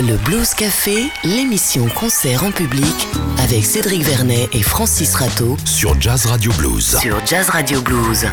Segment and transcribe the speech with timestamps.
[0.00, 3.08] Le Blues Café, l'émission concert en public
[3.42, 6.96] avec Cédric Vernet et Francis Rateau sur Jazz Radio Blues.
[7.00, 8.26] sur Jazz Radio Blues.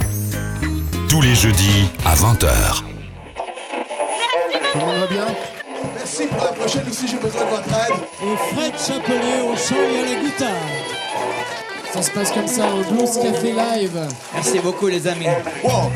[1.09, 2.83] Tous les jeudis à 20h.
[4.71, 5.25] Tout le monde va bien?
[5.95, 7.95] Merci pour la prochaine aussi, j'ai besoin de votre aide.
[8.23, 10.49] et Fred Chapelet au chant et à la guitare.
[11.93, 13.99] Ça se passe comme ça au Blues Café Live.
[14.34, 15.27] Merci beaucoup les amis.
[15.63, 15.91] One,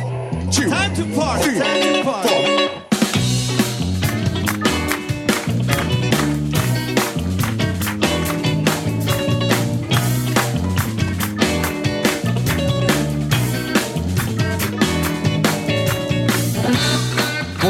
[0.51, 2.00] two, Time to party, three, time to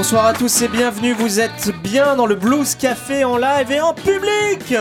[0.02, 3.82] Bonsoir à tous et bienvenue, vous êtes bien dans le Blues Café en live et
[3.82, 4.74] en public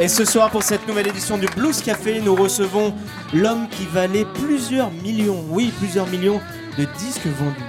[0.00, 2.94] Et ce soir pour cette nouvelle édition du Blues Café, nous recevons
[3.34, 6.40] l'homme qui valait plusieurs millions, oui plusieurs millions
[6.78, 7.60] de disques vendus.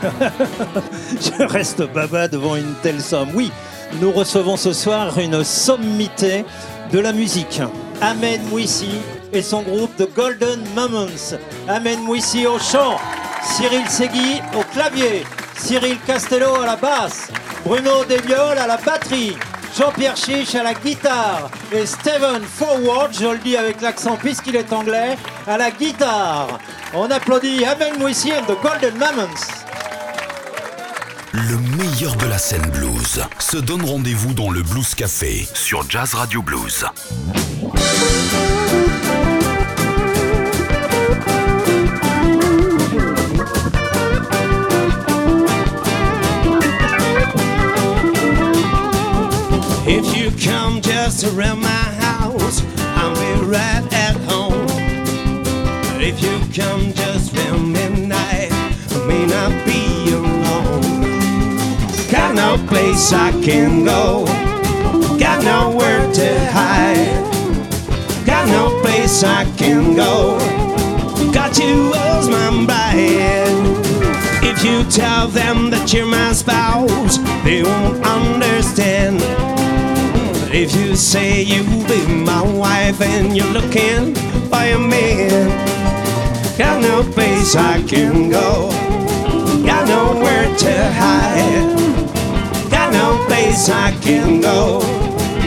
[1.20, 3.30] Je reste baba devant une telle somme.
[3.34, 3.50] Oui,
[4.00, 6.44] nous recevons ce soir une sommité
[6.92, 7.60] de la musique.
[8.00, 8.90] Amen Mouissi
[9.32, 11.34] et son groupe The Golden Moments.
[11.66, 12.96] Amen Mouissi au chant,
[13.44, 15.24] Cyril Segui au clavier,
[15.56, 17.28] Cyril Castello à la basse,
[17.64, 19.36] Bruno Desvioles à la batterie,
[19.76, 24.72] Jean-Pierre Chiche à la guitare et Steven Forward, je le dis avec l'accent puisqu'il est
[24.72, 26.58] anglais, à la guitare.
[26.94, 29.62] On applaudit Amen Mouissi and The Golden Moments.
[31.32, 36.12] Le meilleur de la scène blues se donne rendez-vous dans le Blues Café sur Jazz
[36.12, 36.84] Radio Blues.
[51.12, 52.62] Just around my house,
[52.96, 54.66] I'll be right at home.
[55.92, 60.80] But if you come just around midnight, I may not be alone.
[62.10, 64.24] Got no place I can go,
[65.18, 67.20] got nowhere to hide.
[68.24, 70.38] Got no place I can go,
[71.32, 72.92] got you as my bride.
[74.42, 79.20] If you tell them that you're my spouse, they won't understand.
[80.54, 84.14] If you say you'll be my wife and you're looking
[84.50, 85.48] for a man,
[86.58, 88.68] got no place I can go,
[89.64, 94.80] got nowhere to hide, got no place I can go,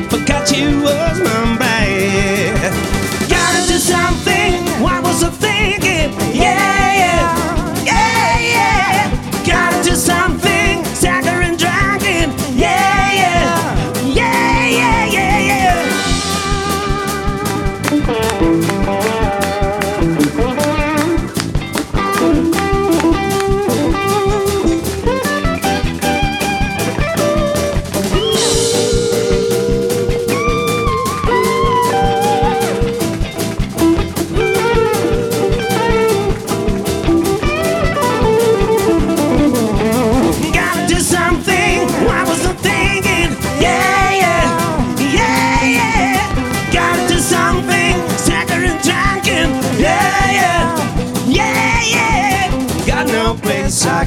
[0.09, 2.73] but got you as my bride.
[3.29, 4.53] Gotta do something.
[4.81, 6.17] What was I thinking?
[6.33, 9.45] Yeah, yeah, yeah, yeah.
[9.45, 10.64] Gotta do something.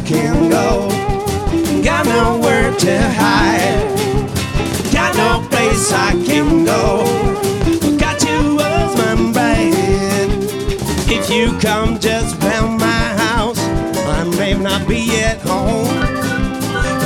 [0.08, 0.88] Can go.
[1.84, 3.84] Got nowhere to hide.
[4.90, 7.04] Got no place I can go.
[7.98, 10.32] Got you as my bride.
[11.12, 15.84] If you come just round my house, I may not be at home.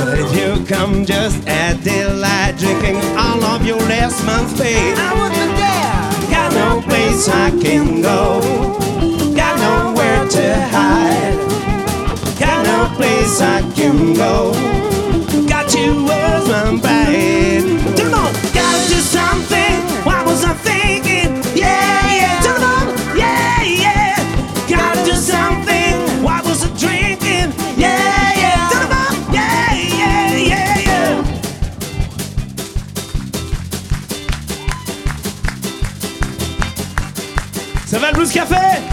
[0.05, 5.11] But if you come just at daylight, drinking all of your last month's pay, I
[5.19, 6.31] wouldn't dare.
[6.31, 8.39] Got no place I can go.
[9.35, 11.23] Got nowhere to hide.
[12.95, 14.51] Place I can go.
[15.47, 17.97] Got you as my bride.
[17.97, 19.73] Come on, gotta do something.
[20.05, 21.41] What was I thinking?
[21.55, 22.41] Yeah, yeah.
[22.43, 24.15] Come on, yeah, yeah.
[24.69, 26.23] Gotta do something.
[26.23, 27.51] What was I drinking?
[27.77, 28.69] Yeah, yeah.
[28.71, 31.23] Come on, yeah, yeah, yeah, yeah.
[37.87, 38.92] Ça va le Blues Café?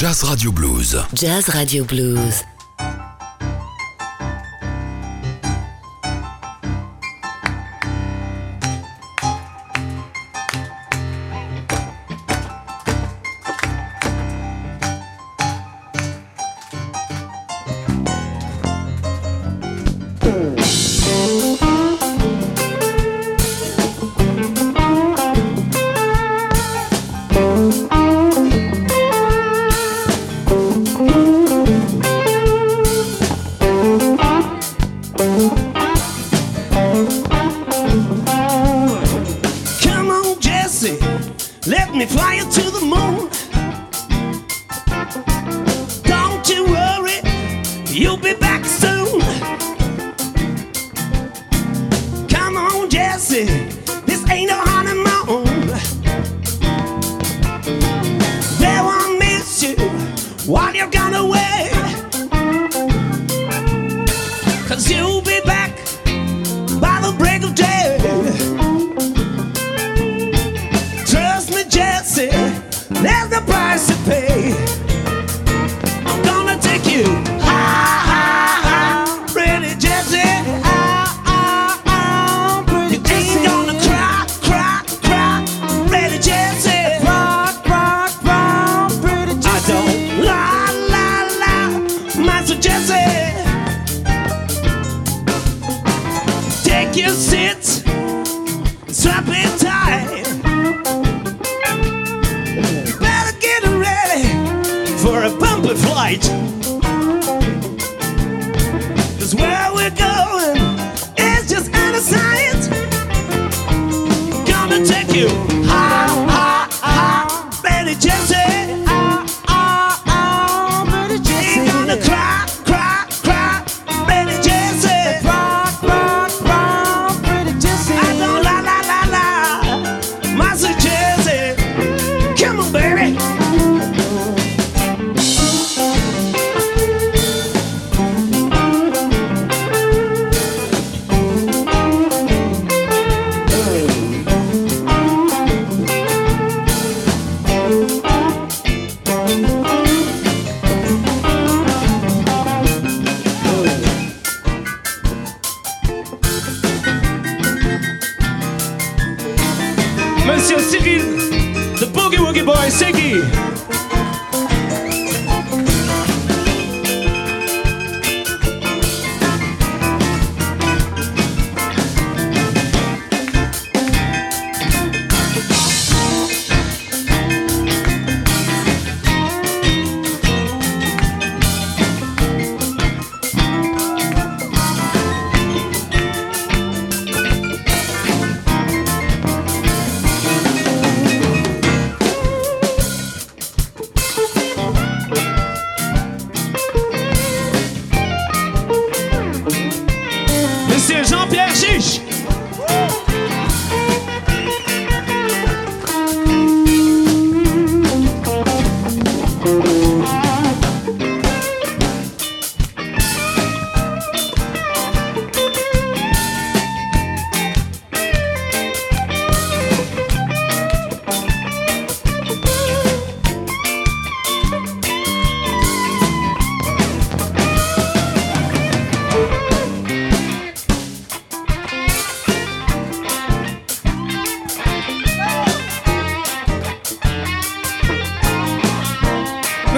[0.00, 0.94] Jazz Radio Blues.
[1.12, 2.44] Jazz Radio Blues.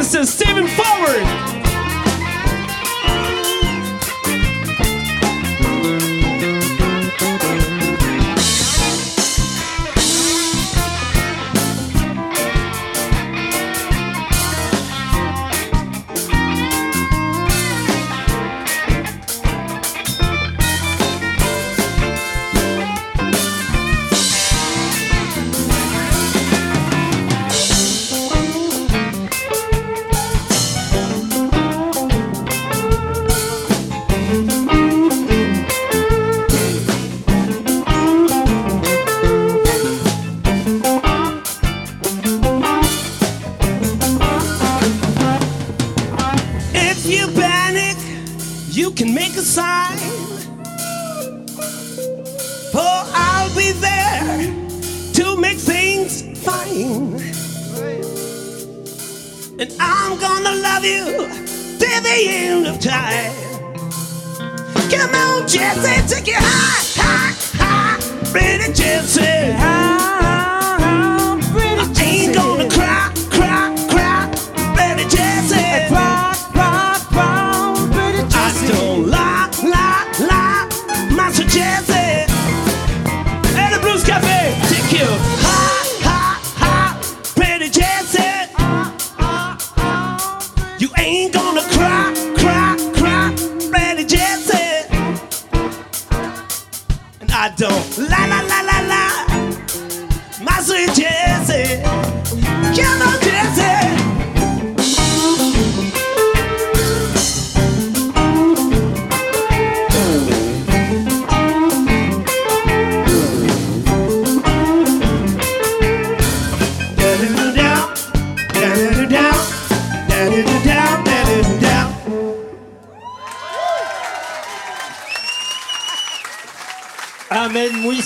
[0.00, 1.59] It says, Saving Forward!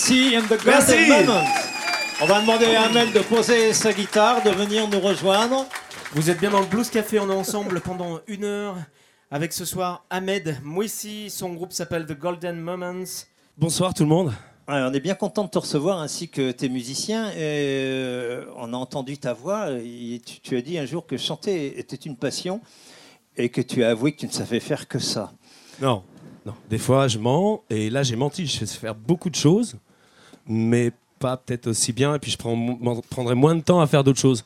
[0.05, 1.09] Mouissi and the Golden Merci.
[1.09, 1.49] Moments.
[2.21, 5.67] On va demander à Ahmed de poser sa guitare, de venir nous rejoindre.
[6.13, 8.77] Vous êtes bien dans le Blues Café, on est ensemble pendant une heure
[9.31, 13.05] avec ce soir Ahmed Mouissi, son groupe s'appelle The Golden Moments.
[13.57, 14.29] Bonsoir tout le monde.
[14.69, 17.31] Ouais, on est bien content de te recevoir ainsi que tes musiciens.
[17.31, 19.71] Et, euh, on a entendu ta voix.
[19.71, 22.61] et tu, tu as dit un jour que chanter était une passion
[23.39, 25.33] et que tu as avoué que tu ne savais faire que ça.
[25.81, 26.03] Non,
[26.45, 26.55] non.
[26.69, 28.47] Des fois, je mens et là, j'ai menti.
[28.47, 29.77] Je sais faire beaucoup de choses,
[30.49, 32.15] mais pas peut-être aussi bien.
[32.15, 32.57] Et puis, je prends,
[33.11, 34.45] prendrai moins de temps à faire d'autres choses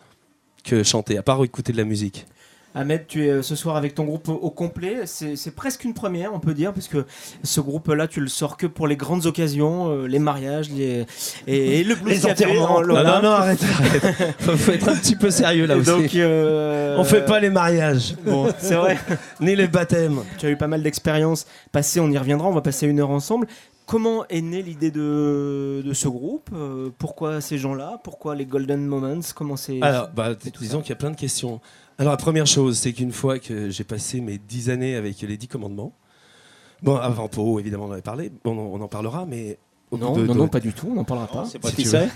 [0.65, 2.27] que chanter, à part écouter de la musique.
[2.75, 4.99] Ahmed, tu es euh, ce soir avec ton groupe au complet.
[5.07, 7.07] C'est presque une première, on peut dire, parce que
[7.43, 11.07] ce groupe-là, tu le sors que pour les grandes occasions, euh, les mariages les...
[11.47, 12.45] Et, et le Blues Les Café.
[12.45, 12.77] enterrements.
[12.77, 14.35] en- Non, non, non, arrête, arrête.
[14.41, 15.91] faut, faut être un petit peu sérieux là Et aussi.
[15.91, 18.99] Donc, euh, On fait pas les mariages, Bon, c'est vrai.
[19.41, 20.21] ni les baptêmes.
[20.39, 23.11] Tu as eu pas mal d'expériences passées, on y reviendra, on va passer une heure
[23.11, 23.49] ensemble.
[23.89, 26.51] Comment est née l'idée de, de ce groupe?
[26.53, 27.99] Euh, Pourquoi ces gens-là?
[28.05, 29.21] Pourquoi les Golden Moments?
[29.35, 31.59] Comment c'est Alors, bah, disons qu'il y a plein de questions.
[31.97, 35.39] Alors, la première chose, c'est qu'une fois que j'ai passé mes dix années avec les
[35.39, 35.95] dix commandements,
[36.83, 39.59] bon, avant Pau, évidemment, on en avait parlé, on en, on en parlera, mais.
[39.91, 41.45] Non, de- non, de- non, pas du tout, on n'en parlera pas.
[41.47, 42.11] C'est pas Si qui tu c'est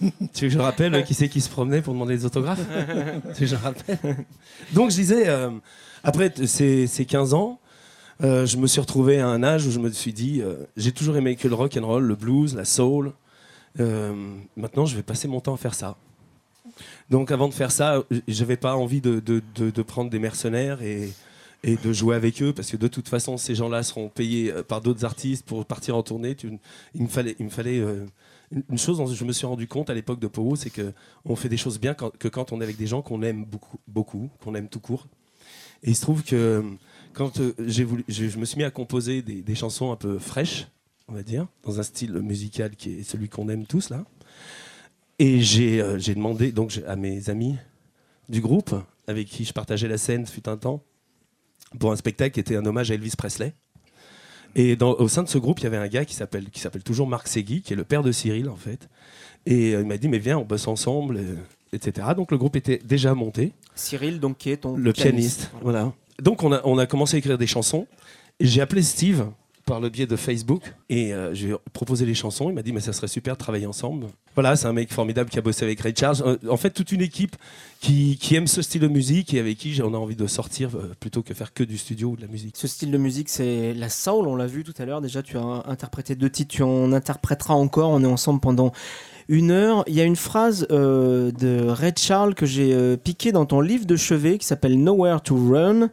[0.32, 2.58] Tu veux que je rappelle qui c'est qui se promenait pour demander des autographes?
[2.64, 4.16] Tu veux que je rappelle?
[4.72, 5.50] Donc je disais, euh,
[6.04, 7.58] après ces 15 ans,
[8.22, 10.92] euh, je me suis retrouvé à un âge où je me suis dit, euh, j'ai
[10.92, 13.12] toujours aimé que le rock and roll, le blues, la soul.
[13.80, 14.12] Euh,
[14.56, 15.96] maintenant, je vais passer mon temps à faire ça.
[17.10, 21.12] Donc avant de faire ça, je n'avais pas envie de, prendre des mercenaires et,
[21.64, 25.04] de jouer avec eux parce que de toute façon, ces gens-là seront payés par d'autres
[25.04, 26.36] artistes pour partir en tournée.
[26.94, 27.36] Il me fallait,
[27.78, 30.92] une- chose dont je me suis rendu compte à l'époque de Powo, c'est que
[31.24, 33.44] on fait des choses bien quand- que quand on est avec des gens qu'on aime
[33.44, 35.06] beaucoup, beaucoup qu'on aime tout court.
[35.82, 36.62] Et il se trouve que
[37.14, 39.96] quand euh, j'ai voulu, je, je me suis mis à composer des, des chansons un
[39.96, 40.66] peu fraîches,
[41.08, 44.04] on va dire, dans un style musical qui est celui qu'on aime tous là.
[45.18, 47.56] Et j'ai euh, demandé donc à mes amis
[48.28, 48.74] du groupe
[49.06, 50.82] avec qui je partageais la scène fut un temps
[51.78, 53.52] pour un spectacle qui était un hommage à Elvis Presley.
[54.54, 56.60] Et dans- au sein de ce groupe, il y avait un gars qui s'appelle qui
[56.60, 58.88] s'appelle toujours Marc Segui, qui est le père de Cyril en fait.
[59.46, 61.20] Et euh, il m'a dit mais viens, on bosse ensemble,
[61.72, 62.08] etc.
[62.16, 65.50] Donc le groupe était déjà monté Cyril, donc, qui est ton le pianiste.
[65.62, 65.92] Voilà.
[66.22, 67.88] Donc on a, on a commencé à écrire des chansons.
[68.38, 69.26] J'ai appelé Steve
[69.66, 72.48] par le biais de Facebook et euh, j'ai proposé les chansons.
[72.48, 74.06] Il m'a dit mais ça serait super de travailler ensemble.
[74.34, 76.22] Voilà, c'est un mec formidable qui a bossé avec Ray Charles.
[76.24, 77.34] Euh, en fait, toute une équipe
[77.80, 80.70] qui, qui aime ce style de musique et avec qui on a envie de sortir
[80.76, 82.56] euh, plutôt que faire que du studio ou de la musique.
[82.56, 85.00] Ce style de musique, c'est la soul, on l'a vu tout à l'heure.
[85.00, 87.90] Déjà, tu as interprété deux titres, tu en interpréteras encore.
[87.90, 88.72] On est ensemble pendant
[89.28, 89.84] une heure.
[89.86, 93.60] Il y a une phrase euh, de Red Charles que j'ai euh, piquée dans ton
[93.60, 95.90] livre de chevet qui s'appelle Nowhere to Run.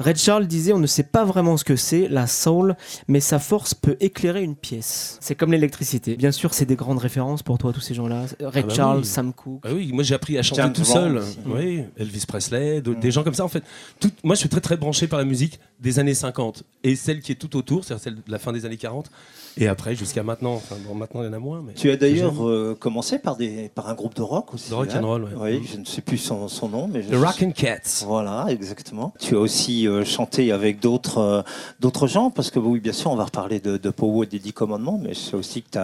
[0.00, 2.76] Red Charles disait On ne sait pas vraiment ce que c'est, la soul,
[3.08, 5.18] mais sa force peut éclairer une pièce.
[5.20, 6.16] C'est comme l'électricité.
[6.16, 8.26] Bien sûr, c'est des grandes références pour toi, tous ces gens-là.
[8.40, 9.04] Red Ah bah Charles, oui.
[9.04, 9.62] Sam Cooke.
[9.64, 11.16] Ah oui, moi j'ai appris à chanter James tout Brown seul.
[11.16, 11.38] aussi.
[11.46, 13.44] Oui, Elvis Presley, de- des gens comme ça.
[13.44, 13.64] En fait,
[13.98, 17.18] tout- moi je suis très très branché par la musique des années 50 et celle
[17.20, 19.10] qui est tout autour, c'est-à-dire celle de la fin des années 40
[19.56, 20.54] et après jusqu'à maintenant.
[20.54, 21.62] Enfin, bon, maintenant il y en a moins.
[21.66, 24.70] Mais Tu as d'ailleurs euh, commencé par, des, par un groupe de rock aussi.
[24.70, 25.58] De rock hein and roll, ouais.
[25.58, 28.04] Oui, je ne sais plus son, son nom, mais je The Rock and Cats.
[28.06, 29.12] Voilà, exactement.
[29.20, 31.42] Tu as aussi euh, chanté avec d'autres euh,
[31.80, 34.38] d'autres gens, parce que oui, bien sûr, on va reparler de, de Powo et des
[34.38, 35.78] Dix Commandements, mais je sais aussi que tu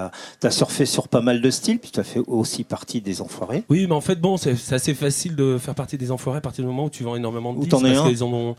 [0.46, 3.64] as, surfé sur pas mal de styles, puis tu as fait aussi partie des Enfoirés.
[3.68, 6.40] Oui, mais en fait, bon, c'est c'est assez facile de faire partie des enfoirés à
[6.40, 7.70] partir du moment où tu vends énormément de Où disques.
[7.70, 8.08] t'en es parce un.
[8.08, 8.56] qu'ils en ont.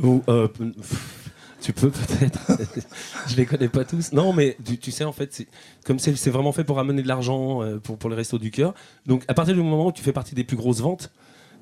[0.00, 1.23] pff,
[1.64, 2.40] Tu peux peut-être.
[3.26, 4.12] je les connais pas tous.
[4.12, 5.46] Non, mais tu, tu sais, en fait, c'est-
[5.86, 8.50] comme c'est c'est vraiment fait pour ramener de l'argent euh, pour, pour les restos du
[8.50, 8.74] cœur.
[9.06, 11.10] Donc, à partir du moment où tu fais partie des plus grosses ventes,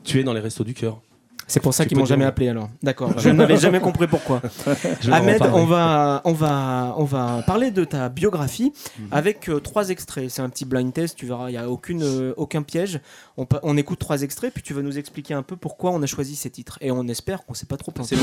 [0.02, 1.00] tu es dans les restos du cœur.
[1.46, 2.68] C'est pour ça Tu qu'ils m'ont jamais appelé alors.
[2.82, 3.16] D'accord.
[3.18, 4.40] Je n'avais jamais compris pourquoi.
[5.12, 9.06] Ahmed, on va, on, va, on va parler de ta biographie Mhm.
[9.12, 10.30] avec euh, trois extraits.
[10.30, 13.00] C'est un petit blind test, tu verras, il n'y a aucune, euh, aucun piège.
[13.36, 16.06] On, on écoute trois extraits, puis tu vas nous expliquer un peu pourquoi on a
[16.06, 16.78] choisi ces titres.
[16.80, 18.16] Et on espère qu'on s'est pas trop planté.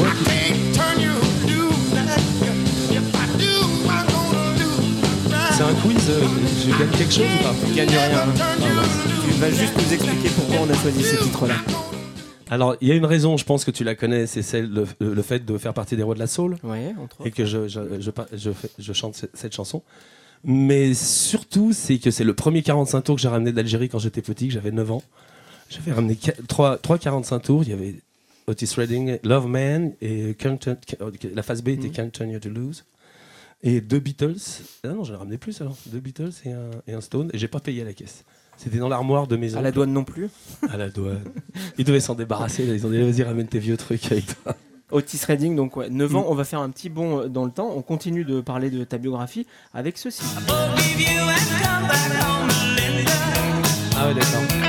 [5.51, 6.21] C'est un quiz, euh,
[6.65, 8.23] je gagne quelque chose ou pas Tu gagnes rien.
[9.25, 11.55] Tu vas juste nous expliquer pourquoi on a choisi ces titres-là.
[12.49, 14.85] Alors, il y a une raison, je pense que tu la connais, c'est celle le,
[14.99, 17.67] le fait de faire partie des rois de la soul Ouais, entre et que je,
[17.67, 19.83] je, je, par- je fais- je chante ce- cette chanson.
[20.43, 24.21] Mais surtout, c'est que c'est le premier 45 tours que j'ai ramené d'Algérie quand j'étais
[24.21, 25.03] petit, que j'avais 9 ans.
[25.69, 26.17] J'avais ramené
[26.47, 27.95] 3, 45 tours, il y avait
[28.49, 30.77] Otis Redding, Love Man et Can't Turn-
[31.35, 32.83] la phase B était Can't Turn You to Lose.
[33.61, 34.37] Et deux Beatles.
[34.83, 35.75] Ah non, j'en ai ramené plus alors.
[35.87, 37.29] Deux Beatles et un, et un Stone.
[37.33, 38.23] Et j'ai pas payé à la caisse.
[38.57, 39.59] C'était dans l'armoire de maison.
[39.59, 40.29] À la douane non plus.
[40.69, 41.21] À la douane.
[41.77, 42.65] Ils devaient s'en débarrasser.
[42.65, 42.73] Là.
[42.73, 44.55] Ils ont dit vas-y, ramène tes vieux trucs avec toi.
[44.91, 46.15] Otis Redding, donc ouais, 9 Mm.
[46.15, 47.71] ans, on va faire un petit bond euh, dans le temps.
[47.75, 50.23] On continue de parler de ta biographie avec ceci.
[53.95, 54.68] Ah ouais, d'accord.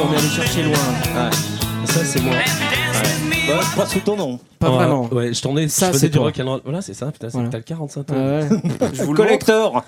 [0.00, 0.74] On, est allé chercher loin.
[1.86, 2.34] Ça, c'est moi.
[3.48, 4.38] Bah, pas sous ton nom.
[4.58, 5.08] Pas Ouais, vraiment.
[5.12, 5.68] Ouais, je tournais.
[5.68, 6.60] Ça, je faisais c'est du rock'n'roll.
[6.64, 7.10] Voilà, c'est ça.
[7.10, 7.48] Putain, Voilà.
[7.48, 8.16] t'as le 45 tours.
[8.18, 8.48] Ah ouais.
[8.92, 9.16] Je vous le.
[9.16, 9.82] Collector.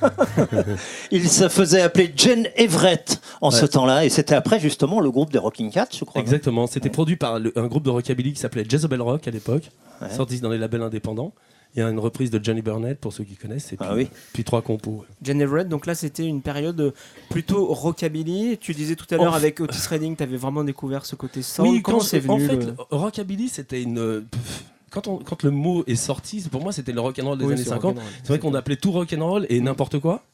[1.10, 5.30] Il se faisait appeler Jen Everett en ce temps-là, et c'était après justement le groupe
[5.32, 6.20] des Rocking Cats, je crois.
[6.22, 6.66] Exactement.
[6.66, 10.08] C'était produit par le- un groupe de rockabilly qui s'appelait Jezebel Rock à l'époque, Ouais.
[10.10, 11.32] sorti dans les labels indépendants.
[11.76, 13.72] Il y a une reprise de Johnny Burnett pour ceux qui connaissent.
[13.72, 14.08] Et puis, Ah oui.
[14.32, 15.04] puis trois compos.
[15.22, 16.92] Jen Everett, donc là c'était une période
[17.28, 18.58] plutôt rockabilly.
[18.58, 21.80] Tu disais tout à l'heure avec Otis Redding, tu avais vraiment découvert ce côté soul.
[21.82, 24.24] Comment quand c'est venu En fait, le- rockabilly, c'était une.
[24.30, 27.52] pff, Quand, on- quand le mot est sorti, pour moi, c'était le rock'n'roll des Oui,
[27.52, 27.94] années c'est 50.
[27.94, 28.12] rock'n'roll.
[28.24, 30.24] C'est vrai qu'on appelait tout rock'n'roll et n'importe quoi.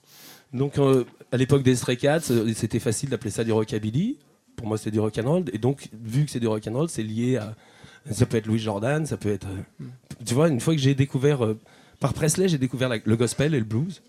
[0.55, 4.17] Donc, euh, à l'époque des Stray Cats, euh, c'était facile d'appeler ça du rockabilly.
[4.57, 5.45] Pour moi, c'était du rock'n'roll.
[5.53, 7.55] Et donc, vu que c'est du rock'n'roll, c'est lié à.
[8.11, 9.47] Ça peut être Louis Jordan, ça peut être.
[9.81, 9.85] euh,
[10.25, 11.45] Tu vois, une fois que j'ai découvert.
[11.45, 11.59] euh,
[12.01, 14.03] par Presley, j'ai découvert la- le gospel et le blues.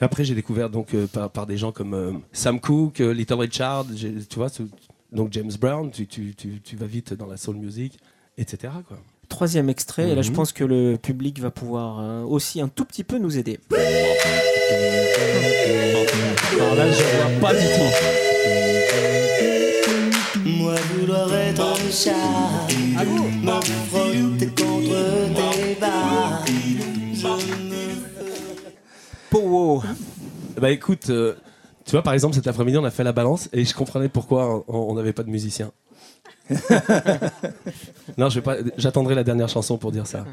[0.00, 3.12] Et après, j'ai découvert donc euh, par, par des gens comme euh, Sam Cooke, euh,
[3.12, 4.48] Little Richard, tu vois,
[5.12, 7.98] donc James Brown, tu, tu, tu, tu vas vite dans la soul music,
[8.38, 8.72] etc.
[8.88, 8.98] Quoi.
[9.28, 10.36] Troisième extrait, et là je Mhm.
[10.36, 13.60] pense que le public va pouvoir euh, aussi un tout petit peu nous aider.
[16.58, 19.31] Alors là, je vois pas du tout.
[20.44, 26.42] Moi vouloir être un chat, me frotter contre tes bas.
[29.30, 29.82] Powo
[30.60, 31.34] Bah écoute, euh,
[31.84, 34.64] tu vois, par exemple, cet après-midi, on a fait la balance et je comprenais pourquoi
[34.68, 35.72] on n'avait pas de musicien.
[38.18, 38.56] non, je vais pas.
[38.76, 40.24] J'attendrai la dernière chanson pour dire ça.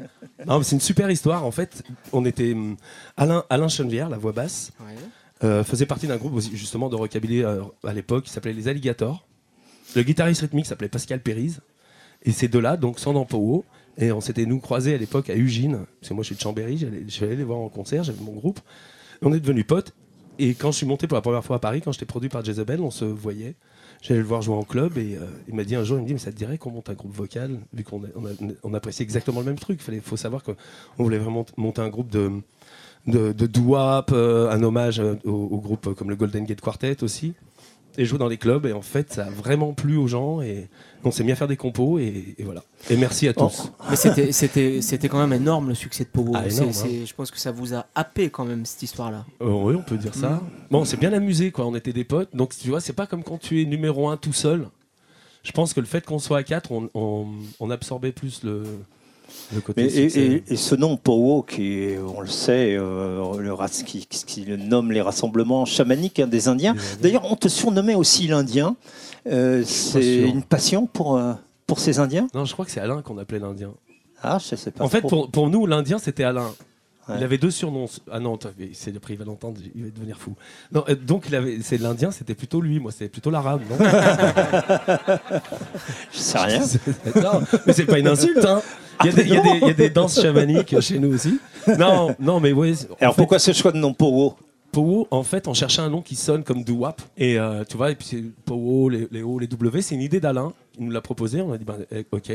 [0.46, 1.44] Non, c'est une super histoire.
[1.44, 2.76] En fait, on était hum,
[3.16, 4.72] Alain Alain Chenevière, la voix basse,
[5.44, 9.26] euh, faisait partie d'un groupe justement de rockabilly euh, à l'époque qui s'appelait les Alligators.
[9.96, 11.60] Le guitariste rythmique s'appelait Pascal Périse.
[12.22, 13.64] Et ces deux-là, donc, sont dans Powo.
[13.98, 15.80] Et on s'était, nous, croisés à l'époque à Ugine.
[16.00, 18.22] Parce que moi, je suis de Chambéry, je suis allé les voir en concert, j'avais
[18.22, 18.60] mon groupe.
[19.22, 19.92] Et on est devenus potes.
[20.38, 22.42] Et quand je suis monté pour la première fois à Paris, quand j'étais produit par
[22.44, 23.56] Jezebel, on se voyait.
[24.00, 26.06] J'allais le voir jouer en club et euh, il m'a dit un jour, il me
[26.06, 28.08] dit, mais ça te dirait qu'on monte un groupe vocal, vu qu'on a-
[28.62, 29.80] on, exactement le même truc.
[29.92, 30.54] Il faut savoir qu'on
[30.96, 32.30] voulait vraiment monter un groupe de,
[33.06, 37.02] de, doo-wop, euh, un hommage euh, au, au groupe euh, comme le Golden Gate Quartet
[37.02, 37.34] aussi.
[38.00, 38.64] Et jouer dans les clubs.
[38.66, 40.40] Et en fait, ça a vraiment plu aux gens.
[40.40, 40.68] Et
[41.04, 41.98] on s'est mis à faire des compos.
[41.98, 42.64] Et, et voilà.
[42.88, 43.70] Et merci à tous.
[43.90, 46.32] Mais c'était- quand même énorme le succès de Powo.
[46.34, 49.26] Ah, énorme, c'est- Je pense que ça vous a happé quand même cette histoire-là.
[49.42, 50.40] Euh, oui, on peut dire ça.
[50.70, 51.66] Bon, on s'est bien amusé, quoi.
[51.66, 52.34] On était des potes.
[52.34, 54.66] Donc, tu vois, c'est pas comme quand tu es numéro un tout seul.
[55.42, 57.26] Je pense que le fait qu'on soit à quatre, on, on-
[57.60, 58.62] on absorbait plus le
[59.60, 59.82] côté.
[59.82, 60.20] Mais- et, succès.
[60.20, 63.52] et- et ce nom Powo, qui est, on le sait, euh, le
[63.84, 66.74] qui, le nomme les rassemblements chamaniques hein, des Indiens.
[67.02, 68.76] D'ailleurs, on te surnommait aussi l'Indien.
[69.26, 71.32] Euh, c'est une passion pour, euh,
[71.66, 72.26] pour ces Indiens?
[72.34, 73.70] Non, je crois que c'est Alain qu'on appelait l'Indien.
[74.22, 74.84] Ah, je sais pas.
[74.84, 76.50] En fait, pour, pour nous, l'Indien, c'était Alain.
[77.08, 77.14] Ouais.
[77.18, 77.86] Il avait deux surnoms.
[78.12, 78.38] Ah non,
[78.72, 80.34] c'est après il va l'entendre, il va devenir fou.
[80.70, 83.76] Non, euh, donc il avait, c'est l'Indien, c'était plutôt lui, moi, c'était plutôt l'arabe, non?
[86.12, 86.60] Je sais rien.
[87.22, 88.62] Non, mais c'est pas une insulte, hein.
[89.02, 90.98] Il y, a des, il y a des- il y a des danses chamaniques chez
[90.98, 91.38] nous aussi.
[91.78, 92.74] Non, non, mais oui.
[93.00, 94.34] Alors pourquoi ce choix de nom Powo
[94.72, 97.02] Powo, en fait, on cherchait un nom qui sonne comme doo-wop.
[97.18, 100.20] Et euh, tu vois, et puis Powo, les, les O, les W, c'est une idée
[100.20, 100.52] d'Alain.
[100.78, 101.40] Il nous l'a proposé.
[101.42, 102.30] On a dit, ben, eh, ok,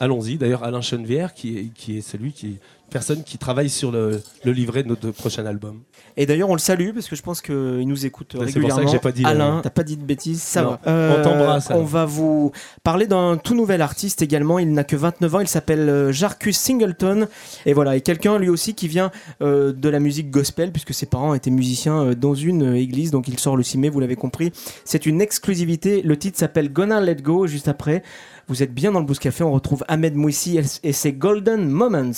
[0.00, 0.36] allons-y.
[0.36, 2.58] D'ailleurs, Alain Chenevière, qui est, qui est celui qui,
[2.94, 5.80] personne qui travaille sur le, le livret de notre prochain album.
[6.16, 8.70] Et d'ailleurs, on le salue parce que je pense qu'il nous écoute Bah, c'est pour
[8.70, 8.84] ça régulièrement.
[8.84, 10.70] que j'ai pas dit, Alain, euh, t'as pas dit de bêtises, ça Non.
[10.70, 10.80] va.
[10.86, 11.82] Euh, On t'embrasse, On Alain.
[11.84, 12.52] va vous
[12.84, 14.60] parler d'un tout nouvel artiste également.
[14.60, 15.40] Il n'a que 29 ans.
[15.40, 17.26] Il s'appelle euh, Jarcus Singleton.
[17.66, 19.10] Et voilà, et quelqu'un lui aussi qui vient
[19.42, 23.10] euh, de la musique gospel puisque ses parents étaient musiciens euh, dans une euh, église.
[23.10, 24.52] Donc il sort le 6 mai, vous l'avez compris.
[24.84, 26.00] C'est une exclusivité.
[26.02, 27.48] Le titre s'appelle Gonna Let Go.
[27.48, 28.04] Juste après,
[28.48, 29.42] vous êtes bien dans le Blues Café.
[29.44, 32.12] On retrouve Ahmed Mouissi et ses Golden Moments.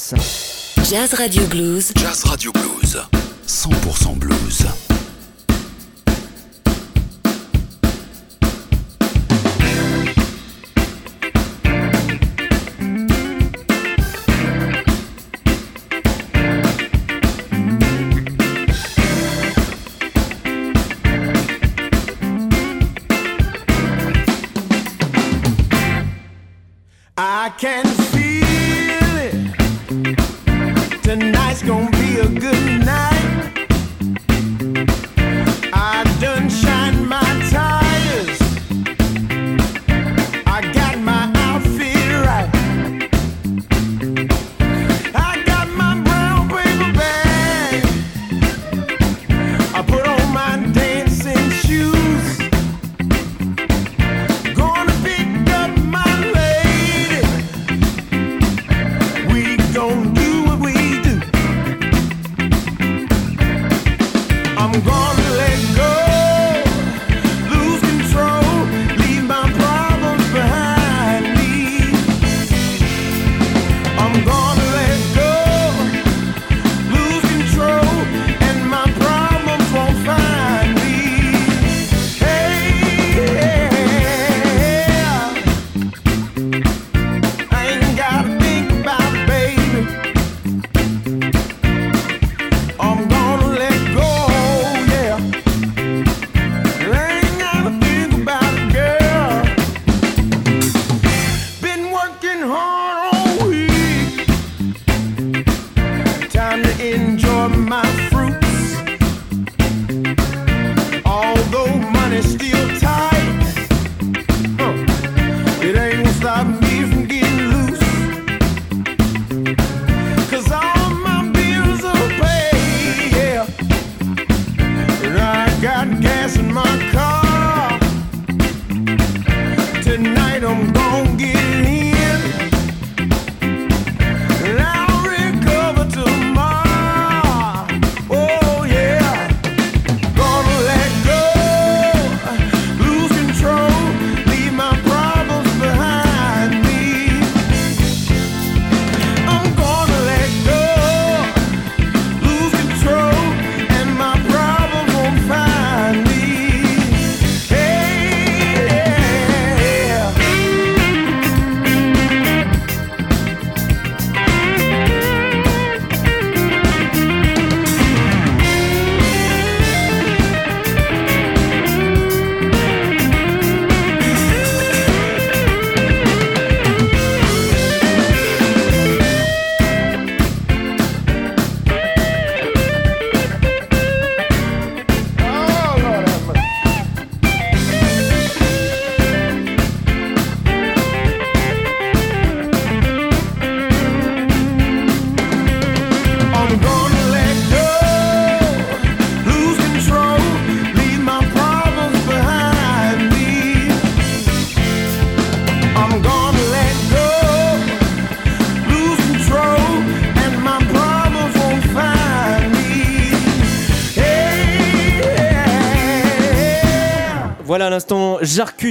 [0.89, 1.93] Jazz Radio Blues.
[1.97, 2.99] Jazz Radio Blues.
[3.47, 4.67] 100% blues.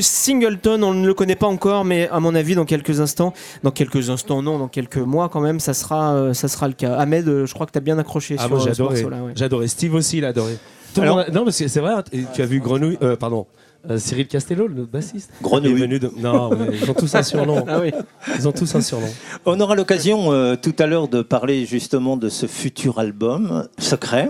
[0.02, 3.72] Singleton, on ne le connaît pas encore, mais à mon avis dans quelques instants, dans
[3.72, 6.96] quelques instants non, dans quelques mois quand même, ça sera, euh, ça sera le cas.
[6.96, 8.94] Ahmed, euh, je crois que tu as bien accroché Ah, sur euh, ce j'adorais.
[9.02, 9.32] morceau-là, ouais.
[9.36, 9.68] J'adorais.
[9.68, 10.58] Steve aussi, il a adoré.
[10.94, 12.98] Tout le Alors- Non, parce que c'est vrai, et tu as vu Grenouille.
[13.02, 13.46] euh, pardon.
[13.90, 15.32] Euh, Cyril Castello, le bassiste.
[15.42, 16.00] Grenouille.
[16.00, 17.64] De- Non, mais ils ont tous un surnom.
[17.68, 17.92] Ah oui.
[18.38, 19.08] Ils ont tous un surnom.
[19.46, 24.30] On aura l'occasion euh, tout à l'heure de parler justement de ce futur album secret.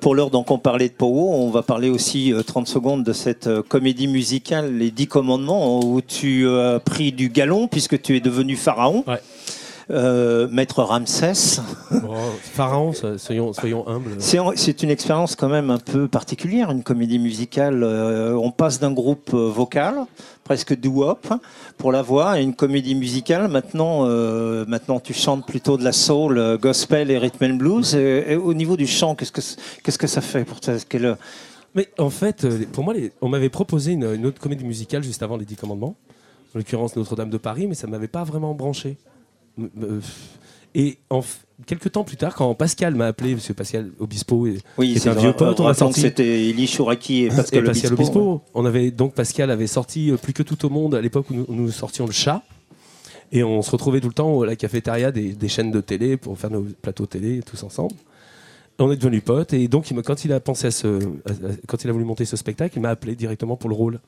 [0.00, 3.12] Pour l'heure donc on parlait de Powo, on va parler aussi euh, 30 secondes de
[3.12, 8.16] cette euh, comédie musicale Les Dix Commandements où tu as pris du galon puisque tu
[8.16, 9.04] es devenu pharaon.
[9.06, 9.20] Ouais.
[9.90, 11.60] Euh, Maître Ramsès.
[11.90, 14.16] Bon, Pharaon, so- soyons, soyons humbles.
[14.18, 17.82] C'est une expérience quand même un peu particulière, une comédie musicale.
[17.82, 19.94] Euh, on passe d'un groupe euh, vocal,
[20.44, 21.28] presque doo-wop,
[21.78, 23.48] pour la voix, à une comédie musicale.
[23.48, 27.94] Maintenant, euh, maintenant tu chantes plutôt de la soul, gospel et rhythm and blues.
[27.94, 29.40] Et, et au niveau du chant, qu'est-ce que
[29.82, 30.74] qu'est-ce que ça fait pour toi?
[31.74, 35.22] Mais en fait, pour moi, les- on m'avait proposé une, une autre comédie musicale juste
[35.22, 35.94] avant les Dix Commandements,
[36.54, 38.96] en l'occurrence Notre-Dame de Paris, mais ça ne m'avait pas vraiment branché.
[39.58, 40.00] Euh,
[40.74, 41.22] Et en
[41.66, 45.00] quelques temps plus tard, quand Pascal m'a appelé, Monsieur Pascal Obispo, et, Oui, qui est
[45.00, 46.00] c'est un vieux pote, on a que sorti.
[46.02, 48.18] C'était Elie Chouraki et Pascal, et Pascal Obispo.
[48.20, 48.42] Obispo.
[48.54, 51.46] On avait donc Pascal avait sorti euh, plus que tout au monde à l'époque où
[51.48, 52.42] nous, sortions le chat.
[53.32, 56.16] Et on se retrouvait tout le temps à la cafétéria des, des chaînes de télé
[56.16, 57.94] pour faire nos plateaux télé tous ensemble.
[58.78, 60.86] On est devenus potes et donc quand il a pensé à ce,
[61.24, 63.74] à- à- quand il a voulu monter ce spectacle, il m'a appelé directement pour le
[63.74, 63.98] rôle.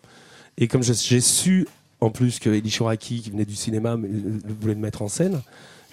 [0.58, 1.66] Et comme j'ai su
[2.00, 5.40] en plus que Elie Chouraki, qui venait du cinéma, euh, voulait me mettre en scène,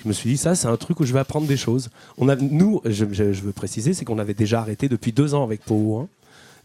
[0.03, 1.89] je me suis dit ça c'est un truc où je vais apprendre des choses.
[2.17, 5.33] On a, nous, je, je- je veux préciser, c'est qu'on avait déjà arrêté depuis deux
[5.33, 6.07] ans avec Pau 1.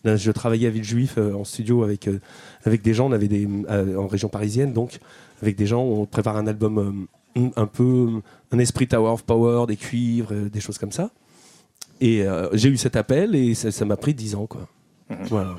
[0.04, 2.20] Là, je travaillais à Villejuif euh, en studio avec, euh,
[2.64, 4.98] avec des gens, on avait des, euh, en région parisienne, donc
[5.42, 8.08] avec des gens, on prépare un album un peu,
[8.50, 11.10] un esprit Tower of Power, des cuivres, des choses comme ça.
[12.00, 12.24] Et
[12.54, 14.46] j'ai eu cet appel et ça m'a pris dix ans.
[14.46, 14.66] Quoi.
[15.28, 15.56] Voilà.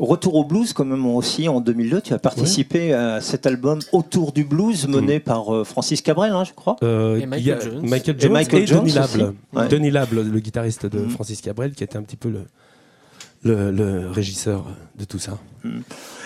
[0.00, 4.32] Retour au blues, quand même aussi en 2002, tu as participé à cet album Autour
[4.32, 6.76] du blues mené par euh, Francis Cabrel, hein, je crois.
[6.82, 7.80] Euh, Et Michael a Jones.
[7.88, 8.92] Michael Et Jones et, Michael Jones Denis.
[8.94, 9.34] Lable.
[9.52, 9.68] Ouais.
[9.68, 11.10] Denis Lable, le guitariste de Mhm.
[11.10, 12.44] Francis Cabrel, qui était un petit peu le,
[13.42, 14.64] le, le régisseur
[14.98, 15.38] de tout ça.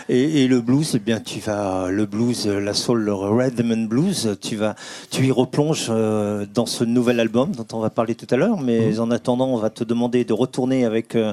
[0.09, 3.85] Et, et le blues, eh bien, tu vas le blues, la soul, le rhythm and
[3.89, 4.75] blues, tu vas,
[5.11, 8.61] tu y replonges euh, dans ce nouvel album dont on va parler tout à l'heure.
[8.61, 11.33] Mais en attendant, on va te demander de retourner avec euh,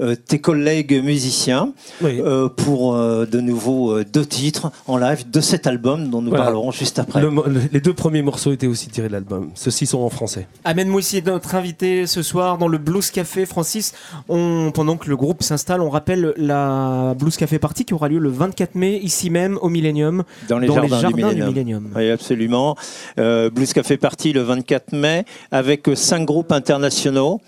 [0.00, 2.20] euh, tes collègues musiciens Oui.
[2.20, 6.30] euh, pour euh, de nouveau euh, deux titres en live de cet album dont nous
[6.30, 6.44] Voilà.
[6.46, 7.20] parlerons juste après.
[7.20, 9.50] Le mo- le- les deux premiers morceaux étaient aussi tirés de l'album.
[9.54, 10.46] Ceux-ci sont en français.
[10.86, 13.46] Moussi est notre invité ce soir dans le Blues Café.
[13.46, 13.92] Francis,
[14.28, 18.18] on, pendant que le groupe s'installe, on rappelle la Blues Café Party qui aura lieu
[18.18, 21.90] le 24 mai, ici même, au Millennium, dans les dans jardins, les jardins du Millennium.
[21.94, 22.76] Oui, absolument.
[23.18, 27.40] Euh, Blues Café Party le 24 mai avec cinq groupes internationaux.